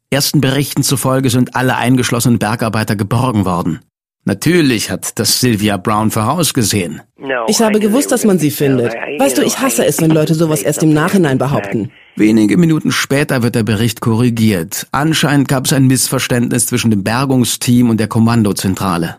Ersten 0.10 0.40
Berichten 0.40 0.84
zufolge 0.84 1.30
sind 1.30 1.58
alle 1.58 1.76
eingeschlossenen 1.76 2.40
Bergarbeiter 2.40 2.96
geborgen 2.96 3.44
worden. 3.44 3.82
Natürlich 4.26 4.90
hat 4.90 5.20
das 5.20 5.42
Sylvia 5.42 5.76
Brown 5.78 6.10
vorausgesehen. 6.10 7.02
Ich 7.48 7.62
habe 7.62 7.80
gewusst, 7.80 8.12
dass 8.12 8.24
man 8.24 8.40
sie 8.40 8.52
findet. 8.52 8.94
Weißt 8.94 9.38
du, 9.38 9.42
ich 9.42 9.60
hasse 9.60 9.86
es, 9.86 10.00
wenn 10.02 10.12
Leute 10.12 10.34
sowas 10.34 10.64
erst 10.64 10.82
im 10.82 10.94
Nachhinein 10.94 11.38
behaupten. 11.38 11.92
Wenige 12.16 12.58
Minuten 12.58 12.92
später 12.92 13.44
wird 13.44 13.56
der 13.56 13.64
Bericht 13.64 14.00
korrigiert. 14.00 14.88
Anscheinend 14.92 15.48
gab 15.50 15.66
es 15.66 15.74
ein 15.74 15.88
Missverständnis 15.88 16.68
zwischen 16.68 16.92
dem 16.92 17.04
Bergungsteam 17.04 17.90
und 17.90 18.00
der 18.00 18.08
Kommandozentrale. 18.08 19.18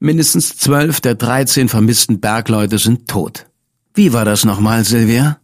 Mindestens 0.00 0.56
zwölf 0.58 1.00
der 1.00 1.14
dreizehn 1.14 1.68
vermissten 1.68 2.20
Bergleute 2.20 2.76
sind 2.76 3.08
tot. 3.08 3.46
Wie 3.94 4.12
war 4.12 4.26
das 4.26 4.44
nochmal, 4.44 4.84
Sylvia? 4.84 5.38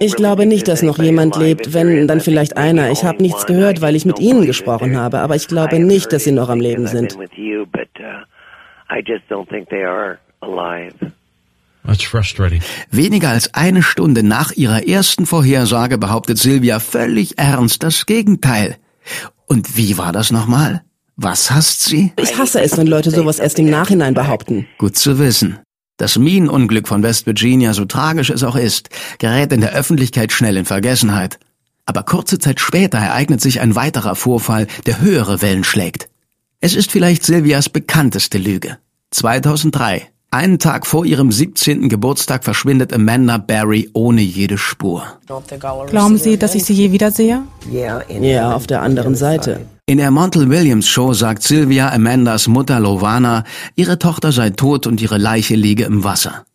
Ich 0.00 0.16
glaube 0.16 0.46
nicht, 0.46 0.68
dass 0.68 0.82
noch 0.82 0.98
jemand 0.98 1.36
lebt, 1.36 1.74
wenn 1.74 2.06
dann 2.06 2.20
vielleicht 2.20 2.56
einer. 2.56 2.90
Ich 2.90 3.04
habe 3.04 3.22
nichts 3.22 3.46
gehört, 3.46 3.80
weil 3.80 3.96
ich 3.96 4.06
mit 4.06 4.18
Ihnen 4.18 4.46
gesprochen 4.46 4.96
habe, 4.96 5.20
aber 5.20 5.36
ich 5.36 5.48
glaube 5.48 5.78
nicht, 5.78 6.12
dass 6.12 6.24
Sie 6.24 6.32
noch 6.32 6.48
am 6.48 6.60
Leben 6.60 6.86
sind. 6.86 7.16
Weniger 12.90 13.28
als 13.30 13.54
eine 13.54 13.82
Stunde 13.82 14.22
nach 14.22 14.52
ihrer 14.52 14.86
ersten 14.86 15.26
Vorhersage 15.26 15.98
behauptet 15.98 16.38
Sylvia 16.38 16.78
völlig 16.78 17.38
ernst 17.38 17.82
das 17.82 18.06
Gegenteil. 18.06 18.76
Und 19.46 19.76
wie 19.76 19.98
war 19.98 20.12
das 20.12 20.30
nochmal? 20.30 20.82
Was 21.16 21.50
hasst 21.50 21.84
sie? 21.84 22.12
Ich 22.16 22.38
hasse 22.38 22.60
es, 22.62 22.76
wenn 22.78 22.86
Leute 22.86 23.10
sowas 23.10 23.38
erst 23.38 23.58
im 23.58 23.68
Nachhinein 23.68 24.14
behaupten. 24.14 24.66
Gut 24.78 24.96
zu 24.96 25.18
wissen. 25.18 25.58
Das 26.02 26.18
Minenunglück 26.18 26.88
von 26.88 27.04
West 27.04 27.26
Virginia, 27.26 27.74
so 27.74 27.84
tragisch 27.84 28.30
es 28.30 28.42
auch 28.42 28.56
ist, 28.56 28.90
gerät 29.20 29.52
in 29.52 29.60
der 29.60 29.72
Öffentlichkeit 29.72 30.32
schnell 30.32 30.56
in 30.56 30.64
Vergessenheit. 30.64 31.38
Aber 31.86 32.02
kurze 32.02 32.40
Zeit 32.40 32.58
später 32.58 32.98
ereignet 32.98 33.40
sich 33.40 33.60
ein 33.60 33.76
weiterer 33.76 34.16
Vorfall, 34.16 34.66
der 34.86 35.00
höhere 35.00 35.42
Wellen 35.42 35.62
schlägt. 35.62 36.08
Es 36.58 36.74
ist 36.74 36.90
vielleicht 36.90 37.22
Sylvias 37.22 37.68
bekannteste 37.68 38.38
Lüge. 38.38 38.78
2003. 39.12 40.08
Einen 40.32 40.58
Tag 40.58 40.88
vor 40.88 41.06
ihrem 41.06 41.30
17. 41.30 41.88
Geburtstag 41.88 42.42
verschwindet 42.42 42.92
Amanda 42.92 43.38
Barry 43.38 43.88
ohne 43.92 44.22
jede 44.22 44.58
Spur. 44.58 45.04
Glauben 45.28 46.18
Sie, 46.18 46.36
dass 46.36 46.56
ich 46.56 46.64
sie 46.64 46.74
je 46.74 46.90
wiedersehe? 46.90 47.44
Ja, 47.70 48.56
auf 48.56 48.66
der 48.66 48.82
anderen 48.82 49.14
Seite. 49.14 49.66
In 49.92 49.98
der 49.98 50.10
Montel 50.10 50.48
Williams 50.48 50.88
Show 50.88 51.12
sagt 51.12 51.42
Sylvia 51.42 51.92
Amandas 51.92 52.48
Mutter 52.48 52.80
Lovana, 52.80 53.44
ihre 53.74 53.98
Tochter 53.98 54.32
sei 54.32 54.48
tot 54.48 54.86
und 54.86 55.02
ihre 55.02 55.18
Leiche 55.18 55.54
liege 55.54 55.84
im 55.84 56.02
Wasser. 56.02 56.46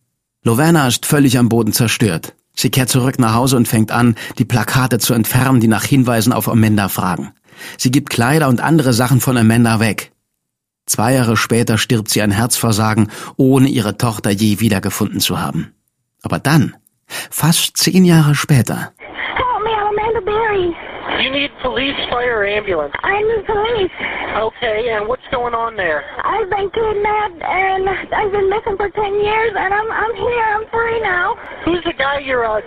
Lovana 0.44 0.88
ist 0.88 1.06
völlig 1.06 1.38
am 1.38 1.48
Boden 1.48 1.72
zerstört. 1.72 2.34
Sie 2.56 2.72
kehrt 2.72 2.90
zurück 2.90 3.20
nach 3.20 3.36
Hause 3.36 3.56
und 3.56 3.68
fängt 3.68 3.92
an, 3.92 4.16
die 4.40 4.46
Plakate 4.46 4.98
zu 4.98 5.14
entfernen, 5.14 5.60
die 5.60 5.68
nach 5.68 5.84
Hinweisen 5.84 6.34
auf 6.34 6.50
Amanda 6.50 6.90
fragen. 6.90 7.32
Sie 7.78 7.92
gibt 7.92 8.10
Kleider 8.10 8.48
und 8.48 8.60
andere 8.60 8.92
Sachen 8.92 9.22
von 9.22 9.38
Amanda 9.38 9.80
weg. 9.80 10.12
Zwei 10.88 11.14
Jahre 11.14 11.38
später 11.38 11.78
stirbt 11.78 12.10
sie 12.10 12.24
an 12.24 12.32
Herzversagen, 12.32 13.12
ohne 13.36 13.68
ihre 13.68 14.00
Tochter 14.00 14.32
je 14.32 14.62
wiedergefunden 14.62 15.20
zu 15.20 15.40
haben. 15.40 15.76
Aber 16.24 16.40
dann, 16.40 16.76
fast 17.30 17.78
zehn 17.78 18.04
Jahre 18.04 18.34
später, 18.34 18.94
You 21.28 21.34
need 21.34 21.52
police, 21.62 22.00
fire, 22.10 22.40
or 22.40 22.46
ambulance. 22.48 22.94
I'm 23.04 23.28
the 23.28 23.44
police. 23.44 23.92
Okay, 24.48 24.96
and 24.96 25.10
what's 25.10 25.28
going 25.30 25.54
on 25.54 25.76
there? 25.76 26.08
I've 26.24 26.50
been 26.50 26.72
kidnapped 26.72 27.44
and 27.44 27.84
I've 28.16 28.32
been 28.32 28.50
missing 28.50 28.78
for 28.80 28.88
ten 28.96 29.20
years, 29.20 29.52
and 29.52 29.74
I'm 29.74 29.92
I'm 29.92 30.16
here. 30.16 30.46
I'm 30.56 30.64
free 30.72 31.02
now. 31.02 31.36
Who's 31.66 31.84
the 31.84 31.92
guy 31.92 32.20
you're 32.20 32.48
uh, 32.48 32.62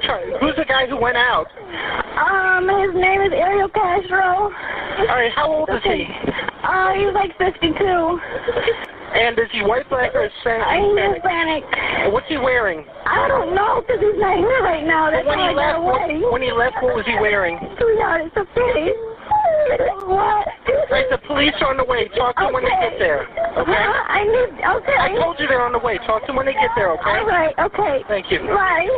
Who's 0.45 0.57
the 0.61 0.67
guy 0.69 0.87
who 0.87 1.01
went 1.01 1.17
out? 1.17 1.49
Um, 2.21 2.69
his 2.85 2.93
name 2.93 3.23
is 3.23 3.33
Ariel 3.33 3.71
Castro. 3.71 4.53
All 4.53 5.07
right, 5.09 5.33
how 5.33 5.49
old 5.49 5.71
is 5.73 5.81
he? 5.83 6.05
Uh, 6.61 6.93
he's 6.93 7.15
like 7.17 7.33
52. 7.39 7.81
And 9.13 9.39
is 9.39 9.51
he 9.51 9.63
white, 9.63 9.89
black, 9.91 10.15
or 10.15 10.29
Hispanic? 10.29 10.67
I'm 10.67 10.95
Hispanic. 10.95 11.65
And 11.67 12.13
what's 12.13 12.29
he 12.29 12.37
wearing? 12.39 12.87
I 13.07 13.27
don't 13.27 13.55
know 13.55 13.83
because 13.83 14.01
he's 14.01 14.19
not 14.19 14.39
here 14.39 14.63
right 14.63 14.87
now. 14.87 15.11
That's 15.11 15.27
when 15.27 15.39
he 15.39 15.51
I 15.51 15.53
left, 15.53 15.83
what, 15.83 16.03
away. 16.07 16.23
when 16.31 16.43
he 16.43 16.53
left, 16.53 16.77
what 16.81 16.95
was 16.95 17.07
he 17.07 17.15
wearing? 17.19 17.59
Sweetheart, 17.79 18.31
it's 18.31 18.37
a 18.37 18.47
pity. 18.55 18.95
What? 20.07 20.47
Right, 20.91 21.07
the 21.11 21.19
police 21.27 21.55
are 21.61 21.71
on 21.71 21.77
the 21.77 21.85
way. 21.85 22.09
Talk 22.17 22.37
to 22.37 22.45
them 22.45 22.55
when 22.55 22.65
they 22.65 22.71
get 22.81 22.99
there. 22.99 23.23
Okay? 23.59 23.75
Huh? 23.75 24.03
I 24.09 24.25
need. 24.25 24.51
Okay. 24.59 24.99
I 24.99 25.15
told 25.21 25.39
you 25.39 25.47
they're 25.47 25.63
on 25.63 25.73
the 25.73 25.79
way. 25.79 25.99
Talk 26.07 26.23
to 26.23 26.27
them 26.29 26.37
when 26.37 26.47
they 26.47 26.55
get 26.55 26.71
there. 26.75 26.91
Okay? 26.95 27.19
All 27.19 27.27
right. 27.27 27.55
Okay. 27.59 28.05
Thank 28.09 28.31
you. 28.31 28.39
Bye. 28.47 28.89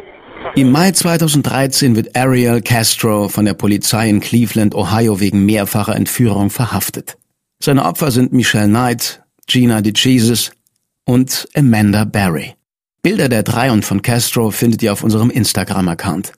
Im 0.57 0.73
Mai 0.73 0.91
2013 0.91 1.95
wird 1.97 2.17
Ariel 2.17 2.63
Castro 2.63 3.29
von 3.29 3.45
der 3.45 3.55
Polizei 3.55 4.09
in 4.09 4.21
Cleveland, 4.21 4.75
Ohio 4.75 5.21
wegen 5.21 5.45
mehrfacher 5.47 5.95
Entführung 5.95 6.51
verhaftet. 6.51 7.17
Seine 7.63 7.85
Opfer 7.85 8.11
sind 8.11 8.33
Michelle 8.33 8.67
Knight, 8.67 9.23
Gina 9.47 9.81
DeJesus 9.81 10.53
und 11.05 11.49
Amanda 11.55 12.05
Barry. 12.05 12.55
Bilder 13.03 13.29
der 13.29 13.43
drei 13.43 13.73
und 13.73 13.85
von 13.85 14.03
Castro 14.03 14.51
findet 14.51 14.83
ihr 14.83 14.93
auf 14.93 15.03
unserem 15.03 15.31
Instagram-Account. 15.31 16.33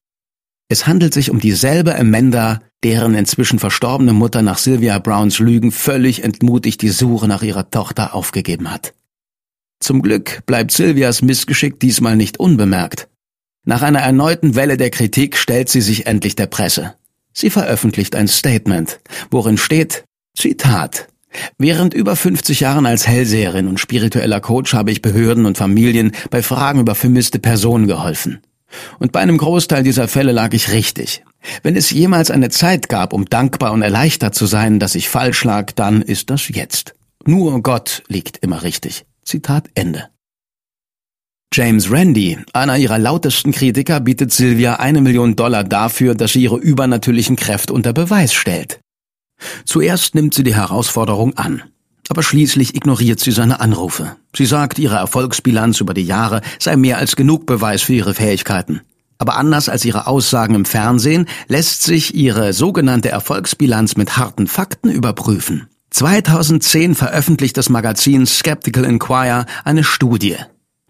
Es 0.68 0.86
handelt 0.86 1.12
sich 1.12 1.30
um 1.30 1.38
dieselbe 1.38 1.94
Amanda, 1.94 2.60
deren 2.82 3.14
inzwischen 3.14 3.58
verstorbene 3.58 4.12
Mutter 4.12 4.42
nach 4.42 4.58
Sylvia 4.58 4.98
Browns 4.98 5.38
Lügen 5.38 5.72
völlig 5.72 6.24
entmutigt 6.24 6.80
die 6.80 6.88
Suche 6.88 7.28
nach 7.28 7.42
ihrer 7.42 7.70
Tochter 7.70 8.14
aufgegeben 8.14 8.70
hat. 8.70 8.94
Zum 9.80 10.00
Glück 10.00 10.44
bleibt 10.46 10.72
Sylvias 10.72 11.20
Missgeschick 11.20 11.78
diesmal 11.78 12.16
nicht 12.16 12.40
unbemerkt. 12.40 13.08
Nach 13.66 13.82
einer 13.82 14.00
erneuten 14.00 14.54
Welle 14.54 14.76
der 14.78 14.90
Kritik 14.90 15.36
stellt 15.36 15.68
sie 15.68 15.82
sich 15.82 16.06
endlich 16.06 16.36
der 16.36 16.46
Presse. 16.46 16.94
Sie 17.32 17.50
veröffentlicht 17.50 18.14
ein 18.14 18.28
Statement, 18.28 19.00
worin 19.30 19.58
steht, 19.58 20.04
Zitat, 20.36 21.08
Während 21.58 21.94
über 21.94 22.16
50 22.16 22.60
Jahren 22.60 22.86
als 22.86 23.06
Hellseherin 23.06 23.68
und 23.68 23.80
spiritueller 23.80 24.40
Coach 24.40 24.74
habe 24.74 24.90
ich 24.90 25.02
Behörden 25.02 25.46
und 25.46 25.58
Familien 25.58 26.12
bei 26.30 26.42
Fragen 26.42 26.80
über 26.80 26.94
vermisste 26.94 27.38
Personen 27.38 27.86
geholfen. 27.86 28.40
Und 28.98 29.12
bei 29.12 29.20
einem 29.20 29.38
Großteil 29.38 29.82
dieser 29.82 30.08
Fälle 30.08 30.32
lag 30.32 30.52
ich 30.52 30.72
richtig. 30.72 31.22
Wenn 31.62 31.76
es 31.76 31.90
jemals 31.90 32.30
eine 32.30 32.48
Zeit 32.48 32.88
gab, 32.88 33.12
um 33.12 33.26
dankbar 33.26 33.72
und 33.72 33.82
erleichtert 33.82 34.34
zu 34.34 34.46
sein, 34.46 34.78
dass 34.80 34.94
ich 34.94 35.08
falsch 35.08 35.44
lag, 35.44 35.72
dann 35.72 36.02
ist 36.02 36.30
das 36.30 36.48
jetzt. 36.48 36.94
Nur 37.24 37.62
Gott 37.62 38.02
liegt 38.08 38.38
immer 38.38 38.62
richtig. 38.62 39.04
Zitat 39.24 39.68
Ende. 39.74 40.08
James 41.52 41.90
Randi, 41.90 42.38
einer 42.52 42.76
ihrer 42.78 42.98
lautesten 42.98 43.52
Kritiker, 43.52 44.00
bietet 44.00 44.32
Sylvia 44.32 44.76
eine 44.76 45.00
Million 45.00 45.36
Dollar 45.36 45.62
dafür, 45.62 46.16
dass 46.16 46.32
sie 46.32 46.42
ihre 46.42 46.56
übernatürlichen 46.56 47.36
Kräfte 47.36 47.72
unter 47.72 47.92
Beweis 47.92 48.34
stellt. 48.34 48.80
Zuerst 49.64 50.14
nimmt 50.14 50.34
sie 50.34 50.42
die 50.42 50.54
Herausforderung 50.54 51.36
an, 51.36 51.62
aber 52.08 52.22
schließlich 52.22 52.74
ignoriert 52.74 53.20
sie 53.20 53.32
seine 53.32 53.60
Anrufe. 53.60 54.16
Sie 54.36 54.46
sagt, 54.46 54.78
ihre 54.78 54.96
Erfolgsbilanz 54.96 55.80
über 55.80 55.94
die 55.94 56.04
Jahre 56.04 56.40
sei 56.58 56.76
mehr 56.76 56.98
als 56.98 57.16
genug 57.16 57.46
Beweis 57.46 57.82
für 57.82 57.94
ihre 57.94 58.14
Fähigkeiten. 58.14 58.82
Aber 59.18 59.36
anders 59.36 59.68
als 59.68 59.84
ihre 59.84 60.06
Aussagen 60.06 60.54
im 60.54 60.64
Fernsehen 60.64 61.26
lässt 61.48 61.82
sich 61.82 62.14
ihre 62.14 62.52
sogenannte 62.52 63.10
Erfolgsbilanz 63.10 63.96
mit 63.96 64.16
harten 64.16 64.46
Fakten 64.46 64.90
überprüfen. 64.90 65.68
2010 65.90 66.96
veröffentlicht 66.96 67.56
das 67.56 67.68
Magazin 67.68 68.26
Skeptical 68.26 68.84
Inquirer 68.84 69.46
eine 69.64 69.84
Studie, 69.84 70.36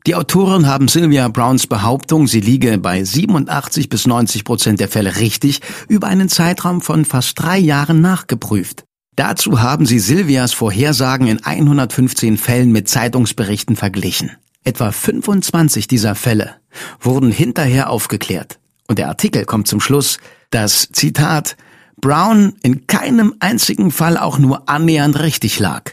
die 0.07 0.15
Autoren 0.15 0.67
haben 0.67 0.89
Sylvia 0.89 1.29
Browns 1.29 1.67
Behauptung, 1.67 2.27
sie 2.27 2.41
liege 2.41 2.77
bei 2.77 3.03
87 3.03 3.89
bis 3.89 4.07
90 4.07 4.45
Prozent 4.45 4.81
der 4.81 4.89
Fälle 4.89 5.17
richtig, 5.17 5.63
über 5.89 6.09
einen 6.09 6.29
Zeitraum 6.29 6.83
von 6.83 7.07
fast 7.07 7.41
drei 7.41 7.57
Jahren 7.57 8.03
nachgeprüft. 8.03 8.85
Dazu 9.17 9.63
haben 9.63 9.87
sie 9.87 10.01
Sylvias 10.01 10.53
Vorhersagen 10.53 11.27
in 11.29 11.43
115 11.43 12.37
Fällen 12.37 12.71
mit 12.71 12.89
Zeitungsberichten 12.89 13.77
verglichen. 13.77 14.33
Etwa 14.63 14.93
25 14.93 15.89
dieser 15.89 16.15
Fälle 16.15 16.57
wurden 17.01 17.31
hinterher 17.31 17.89
aufgeklärt. 17.89 18.59
Und 18.89 18.99
der 18.99 19.09
Artikel 19.09 19.47
kommt 19.47 19.69
zum 19.69 19.81
Schluss, 19.81 20.19
dass, 20.51 20.91
Zitat, 20.93 21.57
Brown 21.99 22.57
in 22.63 22.87
keinem 22.87 23.35
einzigen 23.39 23.91
Fall 23.91 24.19
auch 24.19 24.39
nur 24.39 24.69
annähernd 24.69 25.19
richtig 25.21 25.59
lag. 25.59 25.93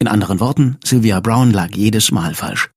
In 0.00 0.08
anderen 0.08 0.40
Worten, 0.40 0.78
Sylvia 0.84 1.20
Brown 1.20 1.52
lag 1.52 1.70
jedes 1.72 2.10
Mal 2.10 2.34
falsch. 2.34 2.71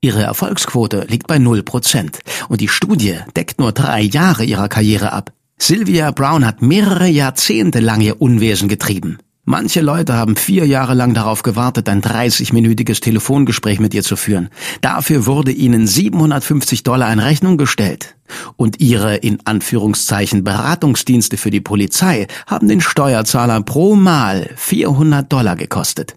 Ihre 0.00 0.22
Erfolgsquote 0.22 1.06
liegt 1.08 1.26
bei 1.26 1.36
0% 1.36 2.18
und 2.48 2.60
die 2.60 2.68
Studie 2.68 3.18
deckt 3.34 3.58
nur 3.58 3.72
drei 3.72 4.02
Jahre 4.02 4.44
ihrer 4.44 4.68
Karriere 4.68 5.12
ab. 5.12 5.32
Sylvia 5.58 6.10
Brown 6.10 6.44
hat 6.44 6.60
mehrere 6.60 7.06
Jahrzehnte 7.06 7.80
lang 7.80 8.00
ihr 8.02 8.20
Unwesen 8.20 8.68
getrieben. 8.68 9.18
Manche 9.48 9.80
Leute 9.80 10.14
haben 10.14 10.34
vier 10.34 10.66
Jahre 10.66 10.94
lang 10.94 11.14
darauf 11.14 11.42
gewartet, 11.44 11.88
ein 11.88 12.02
30-minütiges 12.02 13.00
Telefongespräch 13.00 13.78
mit 13.78 13.94
ihr 13.94 14.02
zu 14.02 14.16
führen. 14.16 14.48
Dafür 14.80 15.24
wurde 15.24 15.52
ihnen 15.52 15.86
750 15.86 16.82
Dollar 16.82 17.12
in 17.12 17.20
Rechnung 17.20 17.56
gestellt. 17.56 18.16
Und 18.56 18.80
ihre, 18.80 19.14
in 19.14 19.38
Anführungszeichen, 19.44 20.42
Beratungsdienste 20.42 21.36
für 21.36 21.50
die 21.50 21.60
Polizei 21.60 22.26
haben 22.48 22.66
den 22.66 22.80
Steuerzahler 22.80 23.60
pro 23.62 23.94
Mal 23.94 24.50
400 24.56 25.32
Dollar 25.32 25.54
gekostet. 25.54 26.16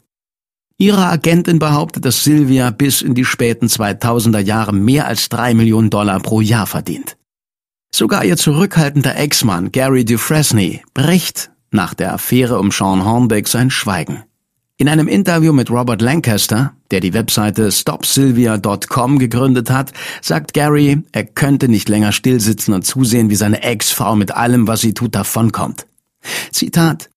Ihre 0.81 1.07
Agentin 1.07 1.59
behauptet, 1.59 2.05
dass 2.05 2.23
Sylvia 2.23 2.71
bis 2.71 3.01
in 3.01 3.13
die 3.13 3.25
späten 3.25 3.67
2000er 3.67 4.39
Jahre 4.39 4.73
mehr 4.73 5.07
als 5.07 5.27
drei 5.27 5.53
Millionen 5.53 5.89
Dollar 5.89 6.21
pro 6.21 6.39
Jahr 6.39 6.67
verdient. 6.67 7.17
Sogar 7.93 8.23
ihr 8.23 8.37
zurückhaltender 8.37 9.17
Ex-Mann 9.17 9.73
Gary 9.73 10.05
Dufresne 10.05 10.79
bricht 10.93 11.51
nach 11.71 11.93
der 11.93 12.13
Affäre 12.13 12.59
um 12.59 12.71
Sean 12.71 13.03
Hornbeck 13.03 13.49
sein 13.49 13.71
Schweigen. 13.71 14.23
In 14.77 14.87
einem 14.87 15.09
Interview 15.09 15.51
mit 15.51 15.69
Robert 15.69 16.01
Lancaster, 16.01 16.71
der 16.91 17.01
die 17.01 17.13
Webseite 17.13 17.73
stopsylvia.com 17.73 19.19
gegründet 19.19 19.69
hat, 19.69 19.91
sagt 20.21 20.53
Gary, 20.53 21.03
er 21.11 21.25
könnte 21.25 21.67
nicht 21.67 21.89
länger 21.89 22.13
stillsitzen 22.13 22.73
und 22.73 22.85
zusehen, 22.85 23.29
wie 23.29 23.35
seine 23.35 23.63
Ex-Frau 23.63 24.15
mit 24.15 24.31
allem, 24.31 24.65
was 24.65 24.79
sie 24.79 24.93
tut, 24.93 25.13
davonkommt. 25.13 25.87
Zitat 26.53 27.09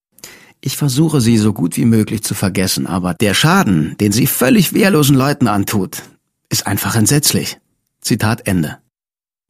ich 0.65 0.77
versuche 0.77 1.21
sie 1.21 1.37
so 1.39 1.53
gut 1.53 1.77
wie 1.77 1.85
möglich 1.85 2.23
zu 2.23 2.35
vergessen, 2.35 2.87
aber 2.87 3.15
der 3.15 3.35
Schaden, 3.35 3.97
den 4.01 4.13
sie 4.13 4.29
völlig 4.29 4.73
wehrlosen 4.73 5.17
Leuten 5.17 5.49
antut, 5.49 6.03
ist 6.49 6.67
einfach 6.67 6.95
entsetzlich. 6.95 7.59
Zitat 8.01 8.47
Ende. 8.47 8.79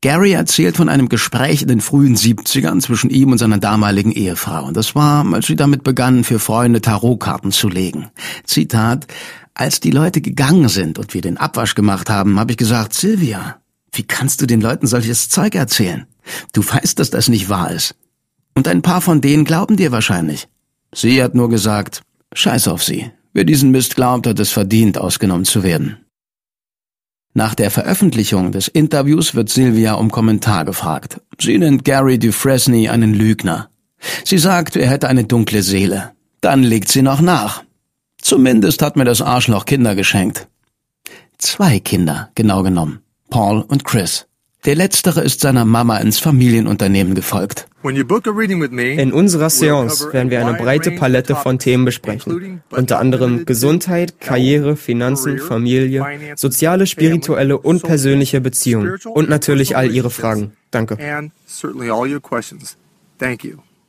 Gary 0.00 0.32
erzählt 0.32 0.76
von 0.76 0.88
einem 0.88 1.08
Gespräch 1.08 1.62
in 1.62 1.68
den 1.68 1.80
frühen 1.80 2.16
70ern 2.16 2.80
zwischen 2.80 3.10
ihm 3.10 3.30
und 3.30 3.38
seiner 3.38 3.58
damaligen 3.58 4.10
Ehefrau. 4.10 4.64
Und 4.64 4.76
das 4.76 4.94
war, 4.94 5.24
als 5.32 5.46
sie 5.46 5.54
damit 5.54 5.84
begannen, 5.84 6.24
für 6.24 6.40
Freunde 6.40 6.80
Tarotkarten 6.80 7.52
zu 7.52 7.68
legen. 7.68 8.10
Zitat, 8.44 9.06
als 9.54 9.80
die 9.80 9.92
Leute 9.92 10.20
gegangen 10.20 10.68
sind 10.68 10.98
und 10.98 11.14
wir 11.14 11.20
den 11.20 11.36
Abwasch 11.36 11.74
gemacht 11.74 12.10
haben, 12.10 12.40
habe 12.40 12.50
ich 12.50 12.56
gesagt, 12.56 12.94
Sylvia, 12.94 13.58
wie 13.92 14.02
kannst 14.02 14.40
du 14.40 14.46
den 14.46 14.62
Leuten 14.62 14.86
solches 14.86 15.28
Zeug 15.28 15.54
erzählen? 15.54 16.06
Du 16.52 16.66
weißt, 16.66 16.98
dass 16.98 17.10
das 17.10 17.28
nicht 17.28 17.48
wahr 17.48 17.70
ist. 17.70 17.94
Und 18.54 18.66
ein 18.66 18.82
paar 18.82 19.02
von 19.02 19.20
denen 19.20 19.44
glauben 19.44 19.76
dir 19.76 19.92
wahrscheinlich. 19.92 20.48
Sie 20.94 21.22
hat 21.22 21.34
nur 21.34 21.48
gesagt, 21.48 22.02
scheiß 22.34 22.68
auf 22.68 22.82
sie. 22.82 23.10
Wer 23.32 23.44
diesen 23.44 23.70
Mist 23.70 23.96
glaubt, 23.96 24.26
hat 24.26 24.38
es 24.38 24.50
verdient, 24.50 24.98
ausgenommen 24.98 25.44
zu 25.44 25.62
werden. 25.62 25.98
Nach 27.34 27.54
der 27.54 27.70
Veröffentlichung 27.70 28.52
des 28.52 28.68
Interviews 28.68 29.34
wird 29.34 29.48
Sylvia 29.48 29.94
um 29.94 30.10
Kommentar 30.10 30.66
gefragt. 30.66 31.20
Sie 31.40 31.56
nennt 31.56 31.84
Gary 31.84 32.18
Dufresne 32.18 32.90
einen 32.90 33.14
Lügner. 33.14 33.70
Sie 34.24 34.36
sagt, 34.36 34.76
er 34.76 34.90
hätte 34.90 35.08
eine 35.08 35.24
dunkle 35.24 35.62
Seele. 35.62 36.12
Dann 36.42 36.62
legt 36.62 36.88
sie 36.88 37.02
noch 37.02 37.22
nach. 37.22 37.64
Zumindest 38.20 38.82
hat 38.82 38.96
mir 38.96 39.04
das 39.04 39.22
Arschloch 39.22 39.64
Kinder 39.64 39.94
geschenkt. 39.94 40.48
Zwei 41.38 41.80
Kinder, 41.80 42.30
genau 42.34 42.62
genommen. 42.62 43.00
Paul 43.30 43.62
und 43.62 43.84
Chris. 43.84 44.26
Der 44.64 44.76
letztere 44.76 45.22
ist 45.22 45.40
seiner 45.40 45.64
Mama 45.64 45.98
ins 45.98 46.20
Familienunternehmen 46.20 47.16
gefolgt. 47.16 47.66
In 47.82 49.12
unserer 49.12 49.50
Seance 49.50 50.12
werden 50.12 50.30
wir 50.30 50.46
eine 50.46 50.56
breite 50.56 50.92
Palette 50.92 51.34
von 51.34 51.58
Themen 51.58 51.84
besprechen, 51.84 52.62
unter 52.70 53.00
anderem 53.00 53.44
Gesundheit, 53.44 54.20
Karriere, 54.20 54.76
Finanzen, 54.76 55.40
Familie, 55.40 56.04
soziale, 56.36 56.86
spirituelle 56.86 57.58
und 57.58 57.82
persönliche 57.82 58.40
Beziehungen 58.40 58.98
und 59.04 59.28
natürlich 59.28 59.76
all 59.76 59.90
Ihre 59.90 60.10
Fragen. 60.10 60.52
Danke. 60.70 60.96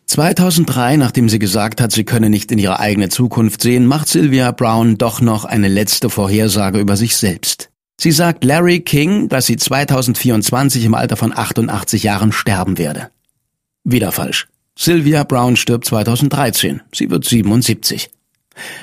2003, 0.07 0.97
nachdem 0.97 1.29
sie 1.29 1.39
gesagt 1.39 1.81
hat, 1.81 1.91
sie 1.91 2.03
könne 2.03 2.29
nicht 2.29 2.51
in 2.51 2.59
ihre 2.59 2.79
eigene 2.79 3.09
Zukunft 3.09 3.61
sehen, 3.61 3.85
macht 3.85 4.07
Sylvia 4.07 4.51
Brown 4.51 4.97
doch 4.97 5.21
noch 5.21 5.45
eine 5.45 5.67
letzte 5.67 6.09
Vorhersage 6.09 6.79
über 6.79 6.97
sich 6.97 7.15
selbst. 7.15 7.69
Sie 7.99 8.11
sagt 8.11 8.43
Larry 8.43 8.81
King, 8.81 9.29
dass 9.29 9.45
sie 9.45 9.57
2024 9.57 10.85
im 10.85 10.95
Alter 10.95 11.15
von 11.15 11.35
88 11.35 12.03
Jahren 12.03 12.31
sterben 12.31 12.77
werde. 12.77 13.09
Wieder 13.83 14.11
falsch. 14.11 14.47
Sylvia 14.77 15.23
Brown 15.23 15.55
stirbt 15.55 15.85
2013. 15.85 16.81
Sie 16.93 17.09
wird 17.09 17.25
77. 17.25 18.09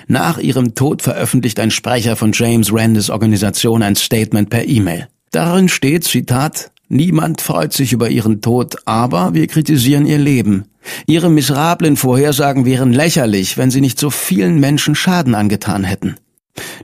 Nach 0.07 0.39
ihrem 0.39 0.75
Tod 0.75 1.03
veröffentlicht 1.03 1.61
ein 1.61 1.71
Sprecher 1.71 2.17
von 2.17 2.33
James 2.33 2.73
Randis 2.73 3.11
Organisation 3.11 3.83
ein 3.83 3.97
Statement 3.97 4.51
per 4.51 4.67
E-Mail. 4.67 5.09
Darin 5.31 5.69
steht, 5.69 6.05
Zitat, 6.05 6.71
Niemand 6.93 7.41
freut 7.41 7.73
sich 7.73 7.93
über 7.93 8.09
ihren 8.09 8.41
Tod, 8.41 8.79
aber 8.85 9.33
wir 9.33 9.47
kritisieren 9.47 10.07
ihr 10.07 10.19
Leben. 10.19 10.65
Ihre 11.07 11.31
miserablen 11.31 11.97
Vorhersagen 11.97 12.65
wären 12.65 12.93
lächerlich, 12.93 13.57
wenn 13.57 13.71
sie 13.71 13.81
nicht 13.81 14.01
so 14.01 14.11
vielen 14.11 14.59
Menschen 14.59 14.97
Schaden 14.97 15.37
angetan 15.37 15.85
hätten. 15.85 16.17